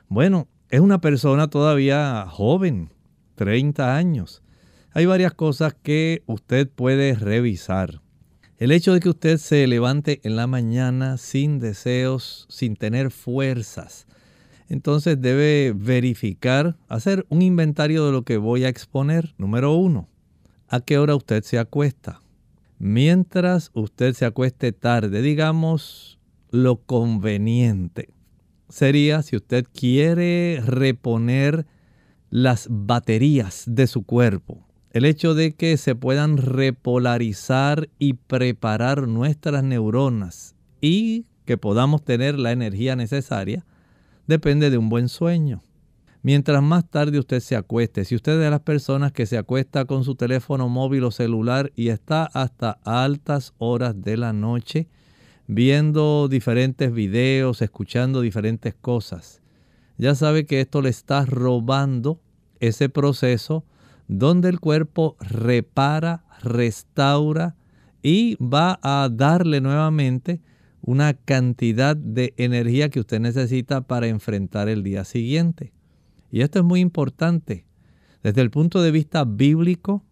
[0.08, 2.90] Bueno, es una persona todavía joven,
[3.36, 4.42] 30 años.
[4.92, 8.00] Hay varias cosas que usted puede revisar.
[8.58, 14.06] El hecho de que usted se levante en la mañana sin deseos, sin tener fuerzas,
[14.68, 19.34] entonces debe verificar, hacer un inventario de lo que voy a exponer.
[19.38, 20.08] Número uno,
[20.68, 22.22] ¿a qué hora usted se acuesta?
[22.78, 26.18] Mientras usted se acueste tarde, digamos
[26.50, 28.15] lo conveniente
[28.68, 31.66] sería si usted quiere reponer
[32.30, 34.66] las baterías de su cuerpo.
[34.90, 42.38] El hecho de que se puedan repolarizar y preparar nuestras neuronas y que podamos tener
[42.38, 43.64] la energía necesaria
[44.26, 45.62] depende de un buen sueño.
[46.22, 49.84] Mientras más tarde usted se acueste, si usted es de las personas que se acuesta
[49.84, 54.88] con su teléfono móvil o celular y está hasta altas horas de la noche,
[55.46, 59.42] viendo diferentes videos, escuchando diferentes cosas,
[59.98, 62.20] ya sabe que esto le está robando
[62.60, 63.64] ese proceso
[64.08, 67.56] donde el cuerpo repara, restaura
[68.02, 70.40] y va a darle nuevamente
[70.82, 75.72] una cantidad de energía que usted necesita para enfrentar el día siguiente.
[76.30, 77.66] Y esto es muy importante.
[78.22, 80.04] Desde el punto de vista bíblico,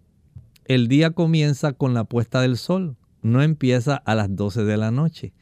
[0.65, 4.93] el día comienza con la puesta del sol no empieza a las 12 de la
[4.93, 5.33] noche.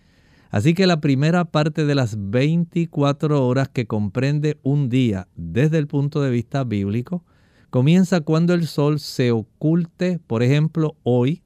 [0.51, 5.87] Así que la primera parte de las 24 horas que comprende un día desde el
[5.87, 7.24] punto de vista bíblico
[7.70, 11.43] comienza cuando el sol se oculte, por ejemplo, hoy.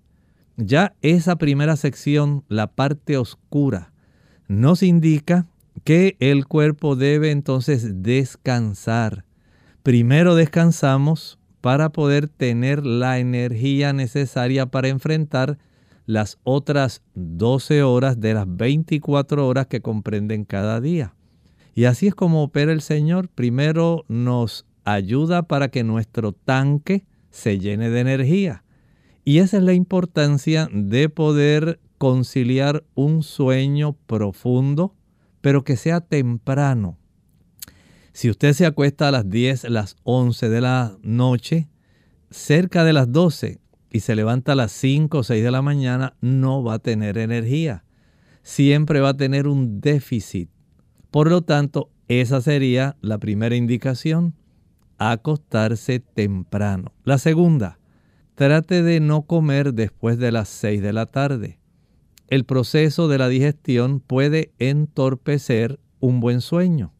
[0.56, 3.92] Ya esa primera sección, la parte oscura,
[4.48, 5.46] nos indica
[5.84, 9.24] que el cuerpo debe entonces descansar.
[9.82, 15.58] Primero descansamos para poder tener la energía necesaria para enfrentar
[16.06, 21.14] las otras 12 horas de las 24 horas que comprenden cada día.
[21.74, 23.28] Y así es como opera el Señor.
[23.28, 28.64] Primero nos ayuda para que nuestro tanque se llene de energía.
[29.24, 34.94] Y esa es la importancia de poder conciliar un sueño profundo,
[35.40, 36.96] pero que sea temprano.
[38.12, 41.68] Si usted se acuesta a las 10, las 11 de la noche,
[42.30, 46.14] cerca de las 12, y se levanta a las 5 o 6 de la mañana,
[46.20, 47.84] no va a tener energía.
[48.42, 50.50] Siempre va a tener un déficit.
[51.10, 54.34] Por lo tanto, esa sería la primera indicación,
[54.98, 56.92] acostarse temprano.
[57.04, 57.78] La segunda,
[58.34, 61.58] trate de no comer después de las 6 de la tarde.
[62.28, 66.92] El proceso de la digestión puede entorpecer un buen sueño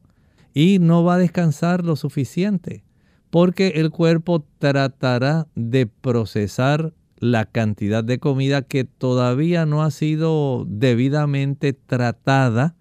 [0.55, 2.85] y no va a descansar lo suficiente
[3.31, 10.65] porque el cuerpo tratará de procesar la cantidad de comida que todavía no ha sido
[10.69, 12.77] debidamente tratada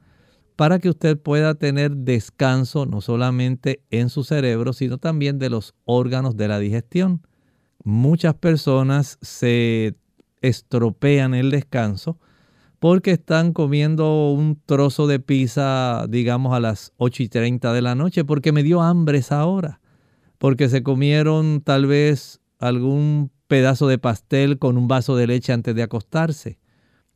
[0.55, 5.73] para que usted pueda tener descanso no solamente en su cerebro, sino también de los
[5.83, 7.21] órganos de la digestión.
[7.83, 9.95] Muchas personas se
[10.41, 12.19] estropean el descanso
[12.79, 17.95] porque están comiendo un trozo de pizza, digamos, a las 8 y 30 de la
[17.95, 19.79] noche, porque me dio hambre esa hora
[20.45, 25.73] porque se comieron tal vez algún pedazo de pastel con un vaso de leche antes
[25.73, 26.59] de acostarse.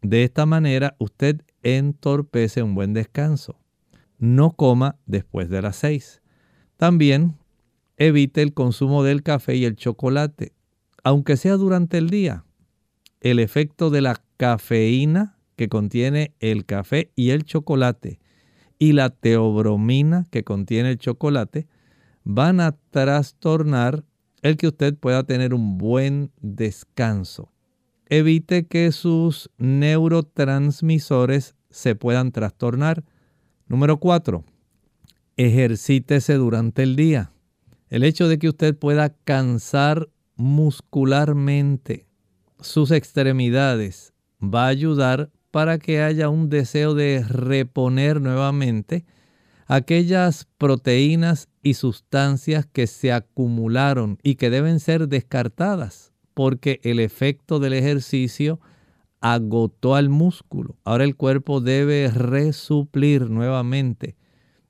[0.02, 3.60] De esta manera usted entorpece un buen descanso.
[4.18, 6.24] No coma después de las seis.
[6.76, 7.38] También
[7.98, 10.54] evite el consumo del café y el chocolate,
[11.04, 12.46] aunque sea durante el día.
[13.22, 18.20] El efecto de la cafeína que contiene el café y el chocolate
[18.80, 21.68] y la teobromina que contiene el chocolate
[22.24, 24.04] van a trastornar
[24.42, 27.52] el que usted pueda tener un buen descanso.
[28.08, 33.04] Evite que sus neurotransmisores se puedan trastornar.
[33.68, 34.44] Número cuatro,
[35.38, 37.32] ejercítese durante el día.
[37.90, 42.08] El hecho de que usted pueda cansar muscularmente
[42.62, 49.06] sus extremidades va a ayudar para que haya un deseo de reponer nuevamente
[49.70, 57.60] aquellas proteínas y sustancias que se acumularon y que deben ser descartadas porque el efecto
[57.60, 58.60] del ejercicio
[59.22, 60.76] agotó al músculo.
[60.84, 64.16] Ahora el cuerpo debe resuplir nuevamente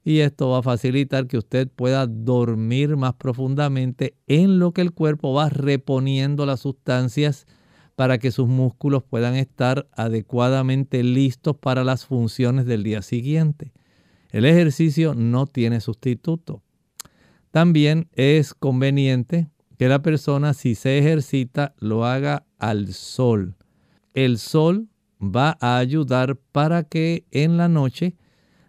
[0.03, 4.91] y esto va a facilitar que usted pueda dormir más profundamente en lo que el
[4.91, 7.47] cuerpo va reponiendo las sustancias
[7.95, 13.71] para que sus músculos puedan estar adecuadamente listos para las funciones del día siguiente.
[14.29, 16.61] El ejercicio no tiene sustituto.
[17.51, 23.55] También es conveniente que la persona si se ejercita lo haga al sol.
[24.13, 24.89] El sol
[25.21, 28.15] va a ayudar para que en la noche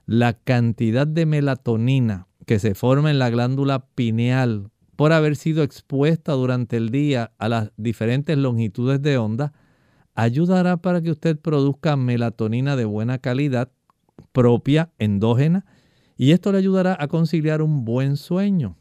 [0.06, 6.32] la cantidad de melatonina que se forma en la glándula pineal por haber sido expuesta
[6.32, 9.52] durante el día a las diferentes longitudes de onda,
[10.14, 13.70] ayudará para que usted produzca melatonina de buena calidad,
[14.32, 15.64] propia, endógena,
[16.16, 18.76] y esto le ayudará a conciliar un buen sueño.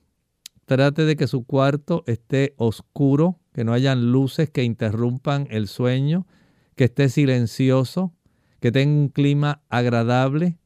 [0.65, 6.27] Trate de que su cuarto esté oscuro, que no hayan luces que interrumpan el sueño,
[6.75, 8.13] que esté silencioso,
[8.59, 10.57] que tenga un clima agradable,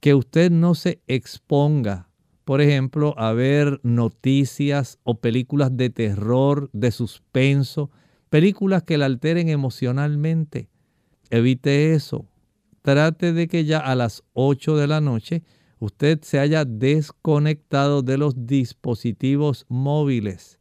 [0.00, 2.10] que usted no se exponga
[2.50, 7.92] por ejemplo, a ver noticias o películas de terror, de suspenso,
[8.28, 10.68] películas que la alteren emocionalmente.
[11.30, 12.26] Evite eso.
[12.82, 15.42] Trate de que ya a las 8 de la noche
[15.78, 20.58] usted se haya desconectado de los dispositivos móviles.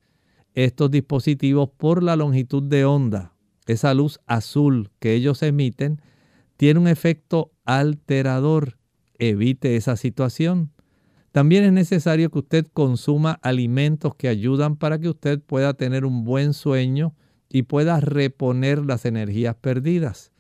[0.53, 3.34] Estos dispositivos por la longitud de onda,
[3.67, 6.01] esa luz azul que ellos emiten,
[6.57, 8.78] tiene un efecto alterador.
[9.17, 10.72] Evite esa situación.
[11.32, 16.24] También es necesario que usted consuma alimentos que ayudan para que usted pueda tener un
[16.24, 17.15] buen sueño
[17.49, 20.32] y pueda reponer las energías perdidas.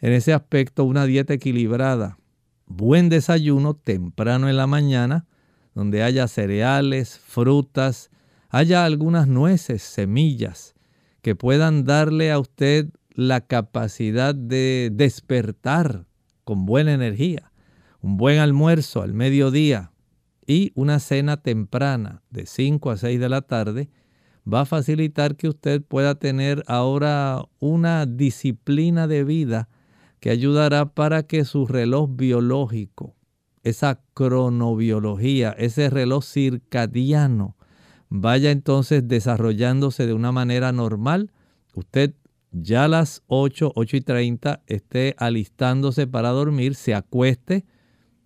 [0.00, 2.18] En ese aspecto, una dieta equilibrada,
[2.66, 5.26] buen desayuno temprano en la mañana,
[5.74, 8.10] donde haya cereales, frutas,
[8.48, 10.74] haya algunas nueces, semillas,
[11.20, 16.06] que puedan darle a usted la capacidad de despertar
[16.44, 17.52] con buena energía.
[18.00, 19.90] Un buen almuerzo al mediodía,
[20.46, 23.90] y una cena temprana de 5 a 6 de la tarde
[24.50, 29.68] va a facilitar que usted pueda tener ahora una disciplina de vida
[30.20, 33.14] que ayudará para que su reloj biológico,
[33.62, 37.56] esa cronobiología, ese reloj circadiano,
[38.08, 41.30] vaya entonces desarrollándose de una manera normal.
[41.74, 42.14] Usted
[42.50, 47.66] ya a las 8, 8 y 30 esté alistándose para dormir, se acueste,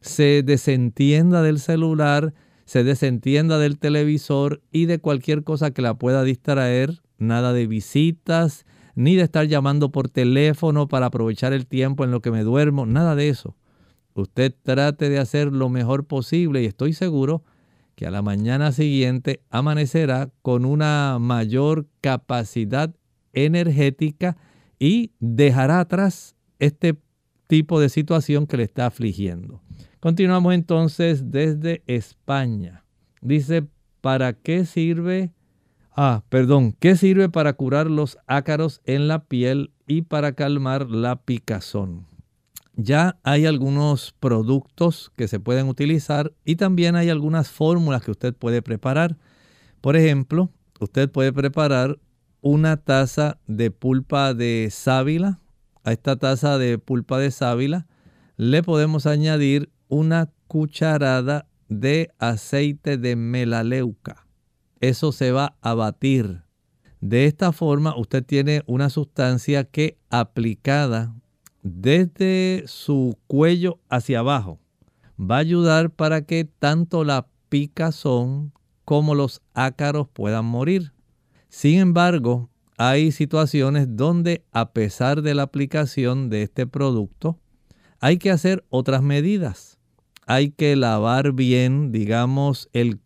[0.00, 2.34] se desentienda del celular,
[2.64, 8.64] se desentienda del televisor y de cualquier cosa que la pueda distraer, nada de visitas,
[8.94, 12.86] ni de estar llamando por teléfono para aprovechar el tiempo en lo que me duermo,
[12.86, 13.56] nada de eso.
[14.14, 17.42] Usted trate de hacer lo mejor posible y estoy seguro
[17.94, 22.94] que a la mañana siguiente amanecerá con una mayor capacidad
[23.32, 24.36] energética
[24.78, 26.96] y dejará atrás este
[27.46, 29.62] tipo de situación que le está afligiendo.
[30.00, 32.84] Continuamos entonces desde España.
[33.20, 33.66] Dice,
[34.00, 35.30] ¿para qué sirve?
[35.94, 41.16] Ah, perdón, ¿qué sirve para curar los ácaros en la piel y para calmar la
[41.16, 42.06] picazón?
[42.76, 48.34] Ya hay algunos productos que se pueden utilizar y también hay algunas fórmulas que usted
[48.34, 49.18] puede preparar.
[49.82, 50.48] Por ejemplo,
[50.80, 51.98] usted puede preparar
[52.40, 55.40] una taza de pulpa de sábila.
[55.84, 57.86] A esta taza de pulpa de sábila
[58.38, 64.21] le podemos añadir una cucharada de aceite de melaleuca.
[64.82, 66.42] Eso se va a batir.
[67.00, 71.14] De esta forma usted tiene una sustancia que aplicada
[71.62, 74.58] desde su cuello hacia abajo
[75.18, 78.52] va a ayudar para que tanto la picazón
[78.84, 80.92] como los ácaros puedan morir.
[81.48, 87.38] Sin embargo, hay situaciones donde a pesar de la aplicación de este producto,
[88.00, 89.78] hay que hacer otras medidas
[90.26, 93.00] hay que lavar bien, digamos, el,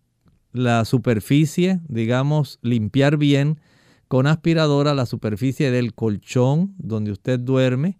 [0.59, 3.61] la superficie, digamos, limpiar bien
[4.09, 7.99] con aspiradora la superficie del colchón donde usted duerme.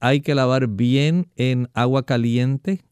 [0.00, 2.84] Hay que lavar bien en agua caliente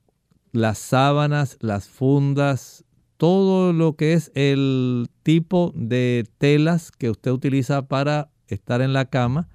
[0.52, 2.84] las sábanas, las fundas,
[3.16, 9.06] todo lo que es el tipo de telas que usted utiliza para estar en la
[9.06, 9.48] cama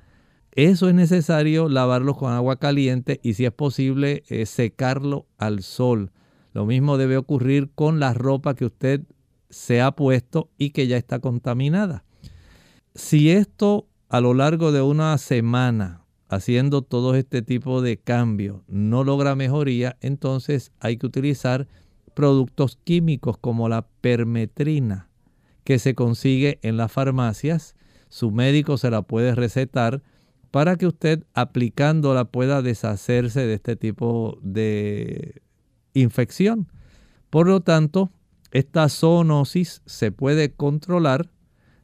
[0.51, 6.11] eso es necesario lavarlo con agua caliente y si es posible eh, secarlo al sol.
[6.53, 9.03] Lo mismo debe ocurrir con la ropa que usted
[9.49, 12.03] se ha puesto y que ya está contaminada.
[12.95, 19.03] Si esto a lo largo de una semana, haciendo todo este tipo de cambios, no
[19.03, 21.67] logra mejoría, entonces hay que utilizar
[22.13, 25.09] productos químicos como la permetrina,
[25.63, 27.75] que se consigue en las farmacias.
[28.09, 30.01] Su médico se la puede recetar
[30.51, 35.41] para que usted aplicándola pueda deshacerse de este tipo de
[35.93, 36.67] infección.
[37.29, 38.11] Por lo tanto,
[38.51, 41.29] esta zoonosis se puede controlar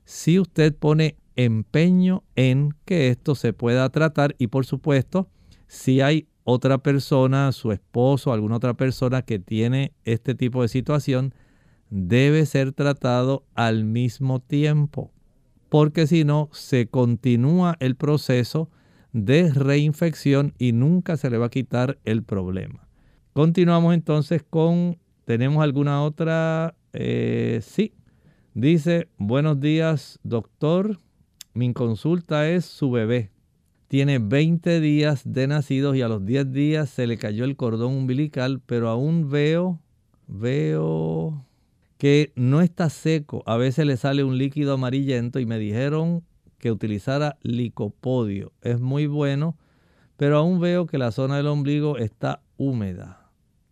[0.04, 5.30] si usted pone empeño en que esto se pueda tratar y por supuesto,
[5.68, 11.34] si hay otra persona, su esposo, alguna otra persona que tiene este tipo de situación,
[11.90, 15.12] debe ser tratado al mismo tiempo,
[15.70, 18.70] porque si no, se continúa el proceso
[19.12, 22.88] de reinfección y nunca se le va a quitar el problema.
[23.34, 26.76] Continuamos entonces con, ¿tenemos alguna otra?
[26.94, 27.94] Eh, sí,
[28.54, 31.00] dice, buenos días doctor,
[31.54, 33.32] mi consulta es su bebé.
[33.88, 37.94] Tiene 20 días de nacidos y a los 10 días se le cayó el cordón
[37.94, 39.80] umbilical, pero aún veo,
[40.28, 41.46] veo
[41.98, 43.44] que no está seco.
[43.46, 46.24] A veces le sale un líquido amarillento y me dijeron
[46.58, 48.52] que utilizara licopodio.
[48.62, 49.56] Es muy bueno,
[50.18, 53.25] pero aún veo que la zona del ombligo está húmeda.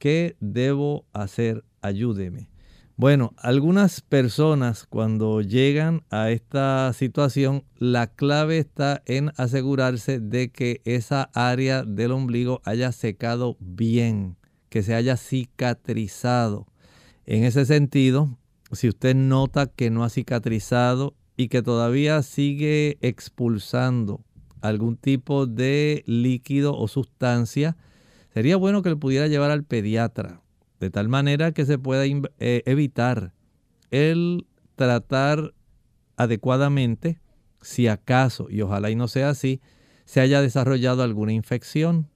[0.03, 1.63] ¿Qué debo hacer?
[1.81, 2.49] Ayúdeme.
[2.97, 10.81] Bueno, algunas personas cuando llegan a esta situación, la clave está en asegurarse de que
[10.83, 14.35] esa área del ombligo haya secado bien,
[14.67, 16.67] que se haya cicatrizado.
[17.25, 18.37] En ese sentido,
[18.73, 24.25] si usted nota que no ha cicatrizado y que todavía sigue expulsando
[24.59, 27.77] algún tipo de líquido o sustancia,
[28.33, 30.41] sería bueno que le pudiera llevar al pediatra,
[30.79, 33.33] de tal manera que se pueda eh, evitar
[33.91, 35.53] el tratar
[36.17, 37.19] adecuadamente,
[37.61, 39.61] si acaso, y ojalá y no sea así,
[40.05, 42.09] se haya desarrollado alguna infección.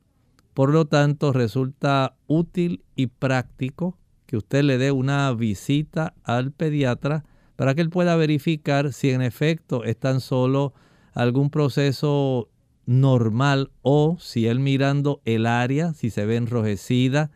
[0.53, 7.23] Por lo tanto, resulta útil y práctico que usted le dé una visita al pediatra
[7.55, 10.73] para que él pueda verificar si en efecto es tan solo
[11.13, 12.49] algún proceso
[12.87, 17.29] normal o si él mirando el área, si se ve enrojecida,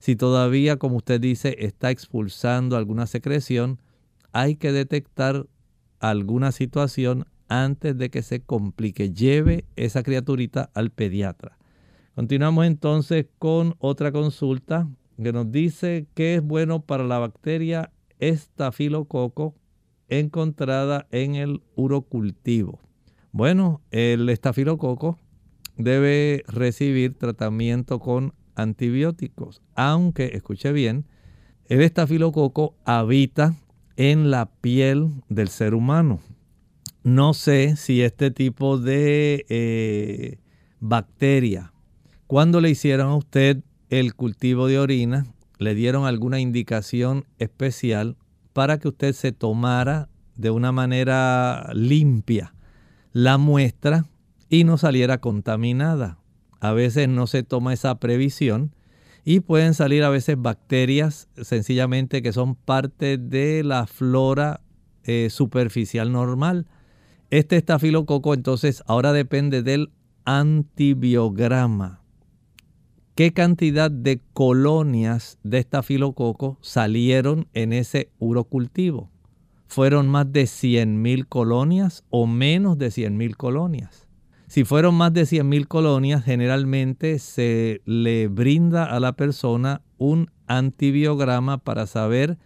[0.00, 3.80] si todavía, como usted dice, está expulsando alguna secreción,
[4.32, 5.46] hay que detectar
[6.00, 9.12] alguna situación antes de que se complique.
[9.12, 11.56] Lleve esa criaturita al pediatra.
[12.14, 14.88] Continuamos entonces con otra consulta
[15.22, 19.54] que nos dice que es bueno para la bacteria estafilococo
[20.08, 22.80] encontrada en el urocultivo.
[23.34, 25.18] Bueno, el estafilococo
[25.76, 31.04] debe recibir tratamiento con antibióticos, aunque, escuche bien,
[31.66, 33.56] el estafilococo habita
[33.96, 36.20] en la piel del ser humano.
[37.02, 40.38] No sé si este tipo de eh,
[40.78, 41.72] bacteria,
[42.28, 45.26] cuando le hicieron a usted el cultivo de orina,
[45.58, 48.16] le dieron alguna indicación especial
[48.52, 52.53] para que usted se tomara de una manera limpia
[53.14, 54.04] la muestra
[54.50, 56.18] y no saliera contaminada.
[56.60, 58.74] A veces no se toma esa previsión
[59.24, 64.60] y pueden salir a veces bacterias sencillamente que son parte de la flora
[65.04, 66.66] eh, superficial normal.
[67.30, 69.90] Este estafilococo entonces ahora depende del
[70.26, 72.04] antibiograma
[73.14, 79.10] qué cantidad de colonias de estafilococo salieron en ese urocultivo.
[79.66, 84.06] ¿Fueron más de 100.000 colonias o menos de 100.000 colonias?
[84.46, 91.58] Si fueron más de 100.000 colonias, generalmente se le brinda a la persona un antibiograma
[91.58, 92.38] para saber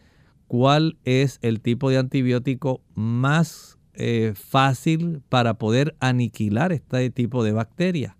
[0.46, 7.52] cuál es el tipo de antibiótico más eh, fácil para poder aniquilar este tipo de
[7.52, 8.16] bacteria.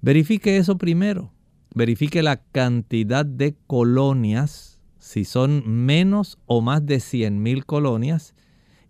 [0.00, 1.34] Verifique eso primero
[1.74, 4.73] verifique la cantidad de colonias,
[5.14, 8.34] si son menos o más de 100.000 colonias,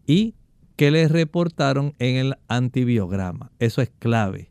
[0.07, 0.35] y
[0.75, 3.53] que les reportaron en el antibiograma.
[3.59, 4.51] Eso es clave.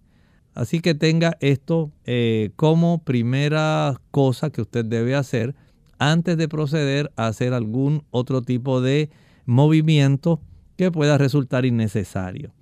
[0.53, 5.55] Así que tenga esto eh, como primera cosa que usted debe hacer
[5.97, 9.09] antes de proceder a hacer algún otro tipo de
[9.47, 10.41] movimiento
[10.77, 12.53] que pueda resultar innecesario.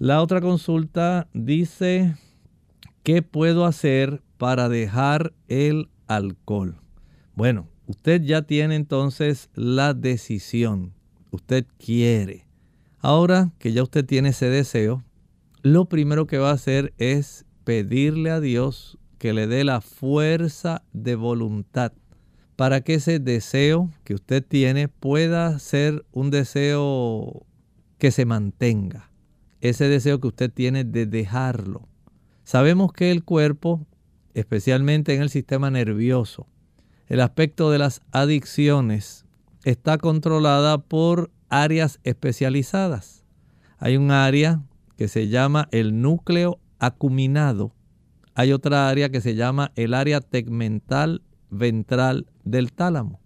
[0.00, 2.16] La otra consulta dice,
[3.04, 6.80] ¿qué puedo hacer para dejar el alcohol?
[7.36, 10.92] Bueno, usted ya tiene entonces la decisión.
[11.30, 12.46] Usted quiere.
[12.98, 15.02] Ahora que ya usted tiene ese deseo,
[15.62, 20.82] lo primero que va a hacer es pedirle a Dios que le dé la fuerza
[20.92, 21.92] de voluntad
[22.56, 27.46] para que ese deseo que usted tiene pueda ser un deseo
[27.98, 29.10] que se mantenga.
[29.60, 31.88] Ese deseo que usted tiene de dejarlo.
[32.44, 33.86] Sabemos que el cuerpo
[34.36, 36.46] especialmente en el sistema nervioso.
[37.08, 39.26] El aspecto de las adicciones
[39.64, 43.24] está controlada por áreas especializadas.
[43.78, 44.62] Hay un área
[44.96, 47.72] que se llama el núcleo acuminado.
[48.34, 53.20] Hay otra área que se llama el área tegmental ventral del tálamo.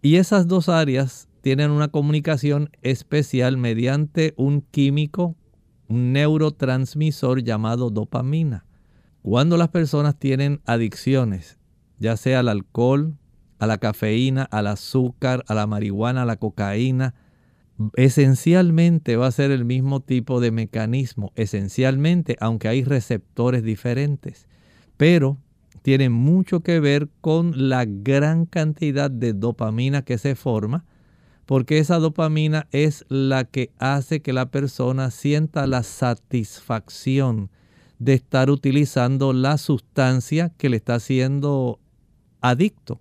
[0.00, 5.36] Y esas dos áreas tienen una comunicación especial mediante un químico,
[5.88, 8.64] un neurotransmisor llamado dopamina.
[9.20, 11.58] Cuando las personas tienen adicciones,
[11.98, 13.16] ya sea al alcohol,
[13.58, 17.14] a la cafeína, al azúcar, a la marihuana, a la cocaína,
[17.94, 24.46] esencialmente va a ser el mismo tipo de mecanismo, esencialmente, aunque hay receptores diferentes,
[24.96, 25.38] pero
[25.82, 30.84] tiene mucho que ver con la gran cantidad de dopamina que se forma,
[31.44, 37.50] porque esa dopamina es la que hace que la persona sienta la satisfacción
[37.98, 41.78] de estar utilizando la sustancia que le está haciendo
[42.40, 43.00] adicto.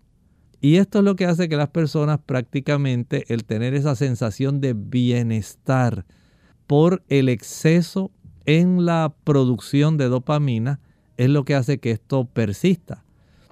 [0.66, 4.74] Y esto es lo que hace que las personas prácticamente el tener esa sensación de
[4.74, 6.08] bienestar
[6.66, 8.10] por el exceso
[8.48, 10.80] en la producción de dopamina
[11.18, 13.06] es lo que hace que esto persista.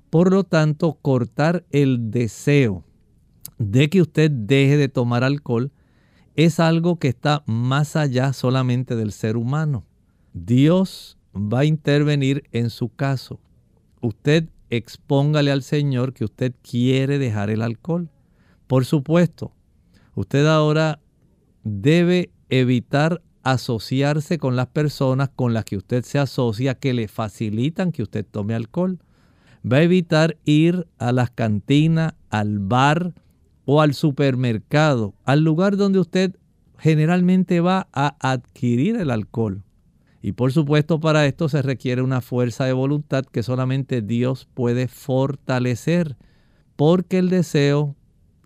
[0.10, 2.84] Por lo tanto, cortar el deseo
[3.60, 5.72] de que usted deje de tomar alcohol
[6.36, 9.86] es algo que está más allá solamente del ser humano.
[10.34, 13.40] Dios va a intervenir en su caso.
[14.02, 18.10] Usted expóngale al Señor que usted quiere dejar el alcohol.
[18.68, 19.54] Por supuesto,
[20.16, 21.00] usted ahora
[21.64, 27.92] debe evitar asociarse con las personas con las que usted se asocia que le facilitan
[27.92, 29.00] que usted tome alcohol.
[29.70, 33.14] Va a evitar ir a las cantinas, al bar
[33.66, 36.36] o al supermercado, al lugar donde usted
[36.78, 39.64] generalmente va a adquirir el alcohol.
[40.26, 44.88] Y por supuesto para esto se requiere una fuerza de voluntad que solamente Dios puede
[44.88, 46.16] fortalecer,
[46.78, 47.98] porque el deseo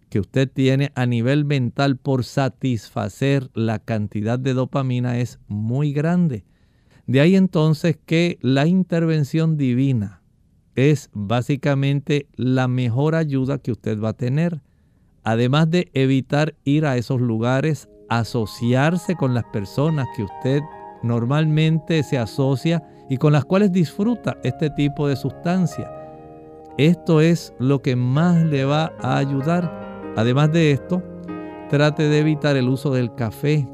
[0.09, 6.45] que usted tiene a nivel mental por satisfacer la cantidad de dopamina es muy grande.
[7.05, 10.23] De ahí entonces que la intervención divina
[10.73, 14.63] es básicamente la mejor ayuda que usted va a tener.
[15.23, 20.61] Además de evitar ir a esos lugares, asociarse con las personas que usted
[21.03, 25.91] normalmente se asocia y con las cuales disfruta este tipo de sustancia.
[26.77, 30.13] Esto es lo que más le va a ayudar.
[30.15, 31.01] Además de esto,
[31.69, 33.67] trate de evitar el uso del café.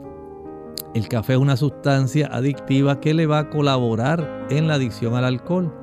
[0.94, 5.26] El café es una sustancia adictiva que le va a colaborar en la adicción al
[5.26, 5.74] alcohol.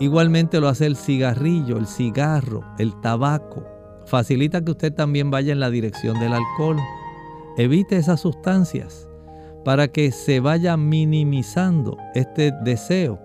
[0.00, 3.64] Igualmente lo hace el cigarrillo, el cigarro, el tabaco.
[4.06, 6.76] Facilita que usted también vaya en la dirección del alcohol.
[7.56, 9.08] Evite esas sustancias
[9.64, 13.18] para que se vaya minimizando este deseo.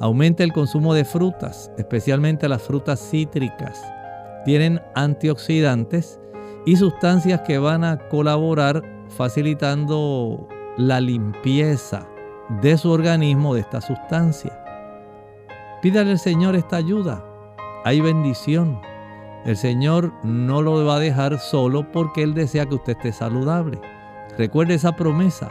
[0.00, 3.80] Aumente el consumo de frutas, especialmente las frutas cítricas.
[4.44, 6.20] Tienen antioxidantes
[6.66, 12.06] y sustancias que van a colaborar facilitando la limpieza
[12.60, 14.62] de su organismo de esta sustancia.
[15.80, 17.24] Pídale al Señor esta ayuda.
[17.84, 18.80] Hay bendición.
[19.44, 23.80] El Señor no lo va a dejar solo porque Él desea que usted esté saludable.
[24.36, 25.48] Recuerde esa promesa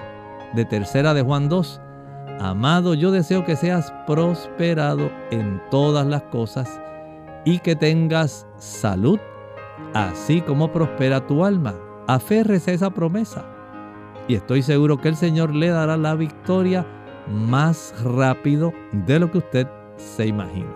[0.53, 1.81] de tercera de Juan 2.
[2.39, 6.79] Amado, yo deseo que seas prosperado en todas las cosas
[7.45, 9.19] y que tengas salud,
[9.93, 11.75] así como prospera tu alma.
[12.07, 13.45] Aférrese a esa promesa.
[14.27, 16.85] Y estoy seguro que el Señor le dará la victoria
[17.27, 19.67] más rápido de lo que usted
[19.97, 20.73] se imagina.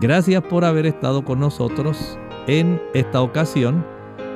[0.00, 3.84] Gracias por haber estado con nosotros en esta ocasión,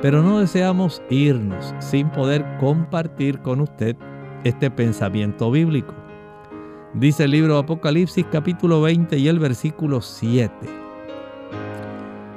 [0.01, 3.95] pero no deseamos irnos sin poder compartir con usted
[4.47, 5.93] este pensamiento bíblico.
[6.93, 10.51] Dice el libro de Apocalipsis capítulo 20 y el versículo 7.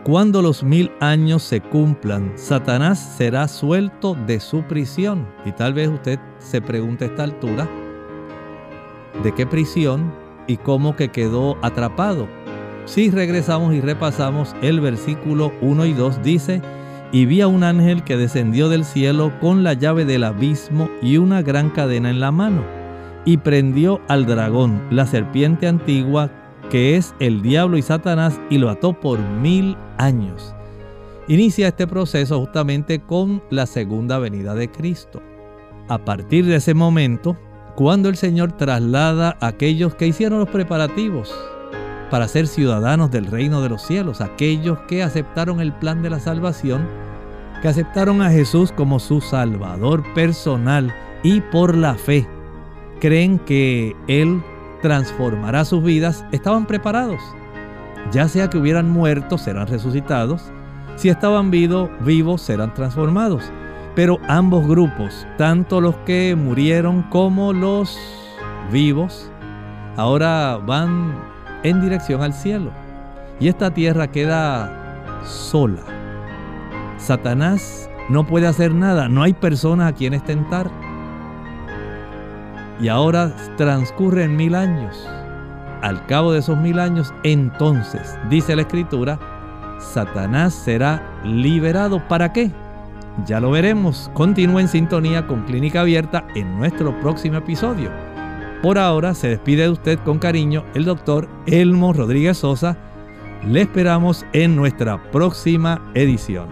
[0.03, 5.27] Cuando los mil años se cumplan, Satanás será suelto de su prisión.
[5.45, 7.69] Y tal vez usted se pregunte a esta altura,
[9.23, 10.13] ¿de qué prisión
[10.47, 12.27] y cómo que quedó atrapado?
[12.87, 16.61] Si regresamos y repasamos el versículo 1 y 2, dice,
[17.13, 21.17] y vi a un ángel que descendió del cielo con la llave del abismo y
[21.17, 22.63] una gran cadena en la mano,
[23.25, 26.31] y prendió al dragón, la serpiente antigua,
[26.71, 30.55] que es el diablo y Satanás, y lo ató por mil años.
[31.27, 35.23] Inicia este proceso justamente con la segunda venida de Cristo.
[35.89, 37.37] A partir de ese momento,
[37.77, 41.35] cuando el Señor traslada a aquellos que hicieron los preparativos
[42.11, 46.21] para ser ciudadanos del reino de los cielos, aquellos que aceptaron el plan de la
[46.21, 46.87] salvación,
[47.63, 52.27] que aceptaron a Jesús como su Salvador personal y por la fe
[53.01, 54.43] creen que Él
[54.83, 57.21] transformará sus vidas, estaban preparados.
[58.13, 60.43] Ya sea que hubieran muerto, serán resucitados.
[60.97, 63.45] Si estaban vivos, serán transformados.
[63.95, 67.99] Pero ambos grupos, tanto los que murieron como los
[68.73, 69.31] vivos,
[69.97, 71.30] ahora van
[71.63, 72.71] en dirección al cielo.
[73.39, 74.71] Y esta tierra queda
[75.25, 75.83] sola.
[76.99, 80.71] Satanás no puede hacer nada, no hay personas a quienes tentar.
[82.81, 85.09] Y ahora transcurren mil años.
[85.83, 89.19] Al cabo de esos mil años, entonces, dice la escritura,
[89.79, 92.07] Satanás será liberado.
[92.07, 92.51] ¿Para qué?
[93.27, 94.11] Ya lo veremos.
[94.15, 97.91] Continúe en sintonía con Clínica Abierta en nuestro próximo episodio.
[98.63, 102.77] Por ahora se despide de usted con cariño el doctor Elmo Rodríguez Sosa.
[103.47, 106.49] Le esperamos en nuestra próxima edición.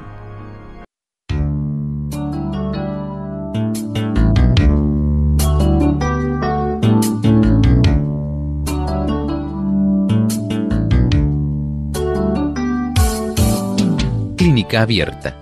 [14.39, 15.37] Clínica Abierta.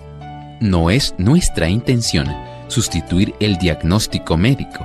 [0.60, 2.26] No es nuestra intención
[2.66, 4.84] sustituir el diagnóstico médico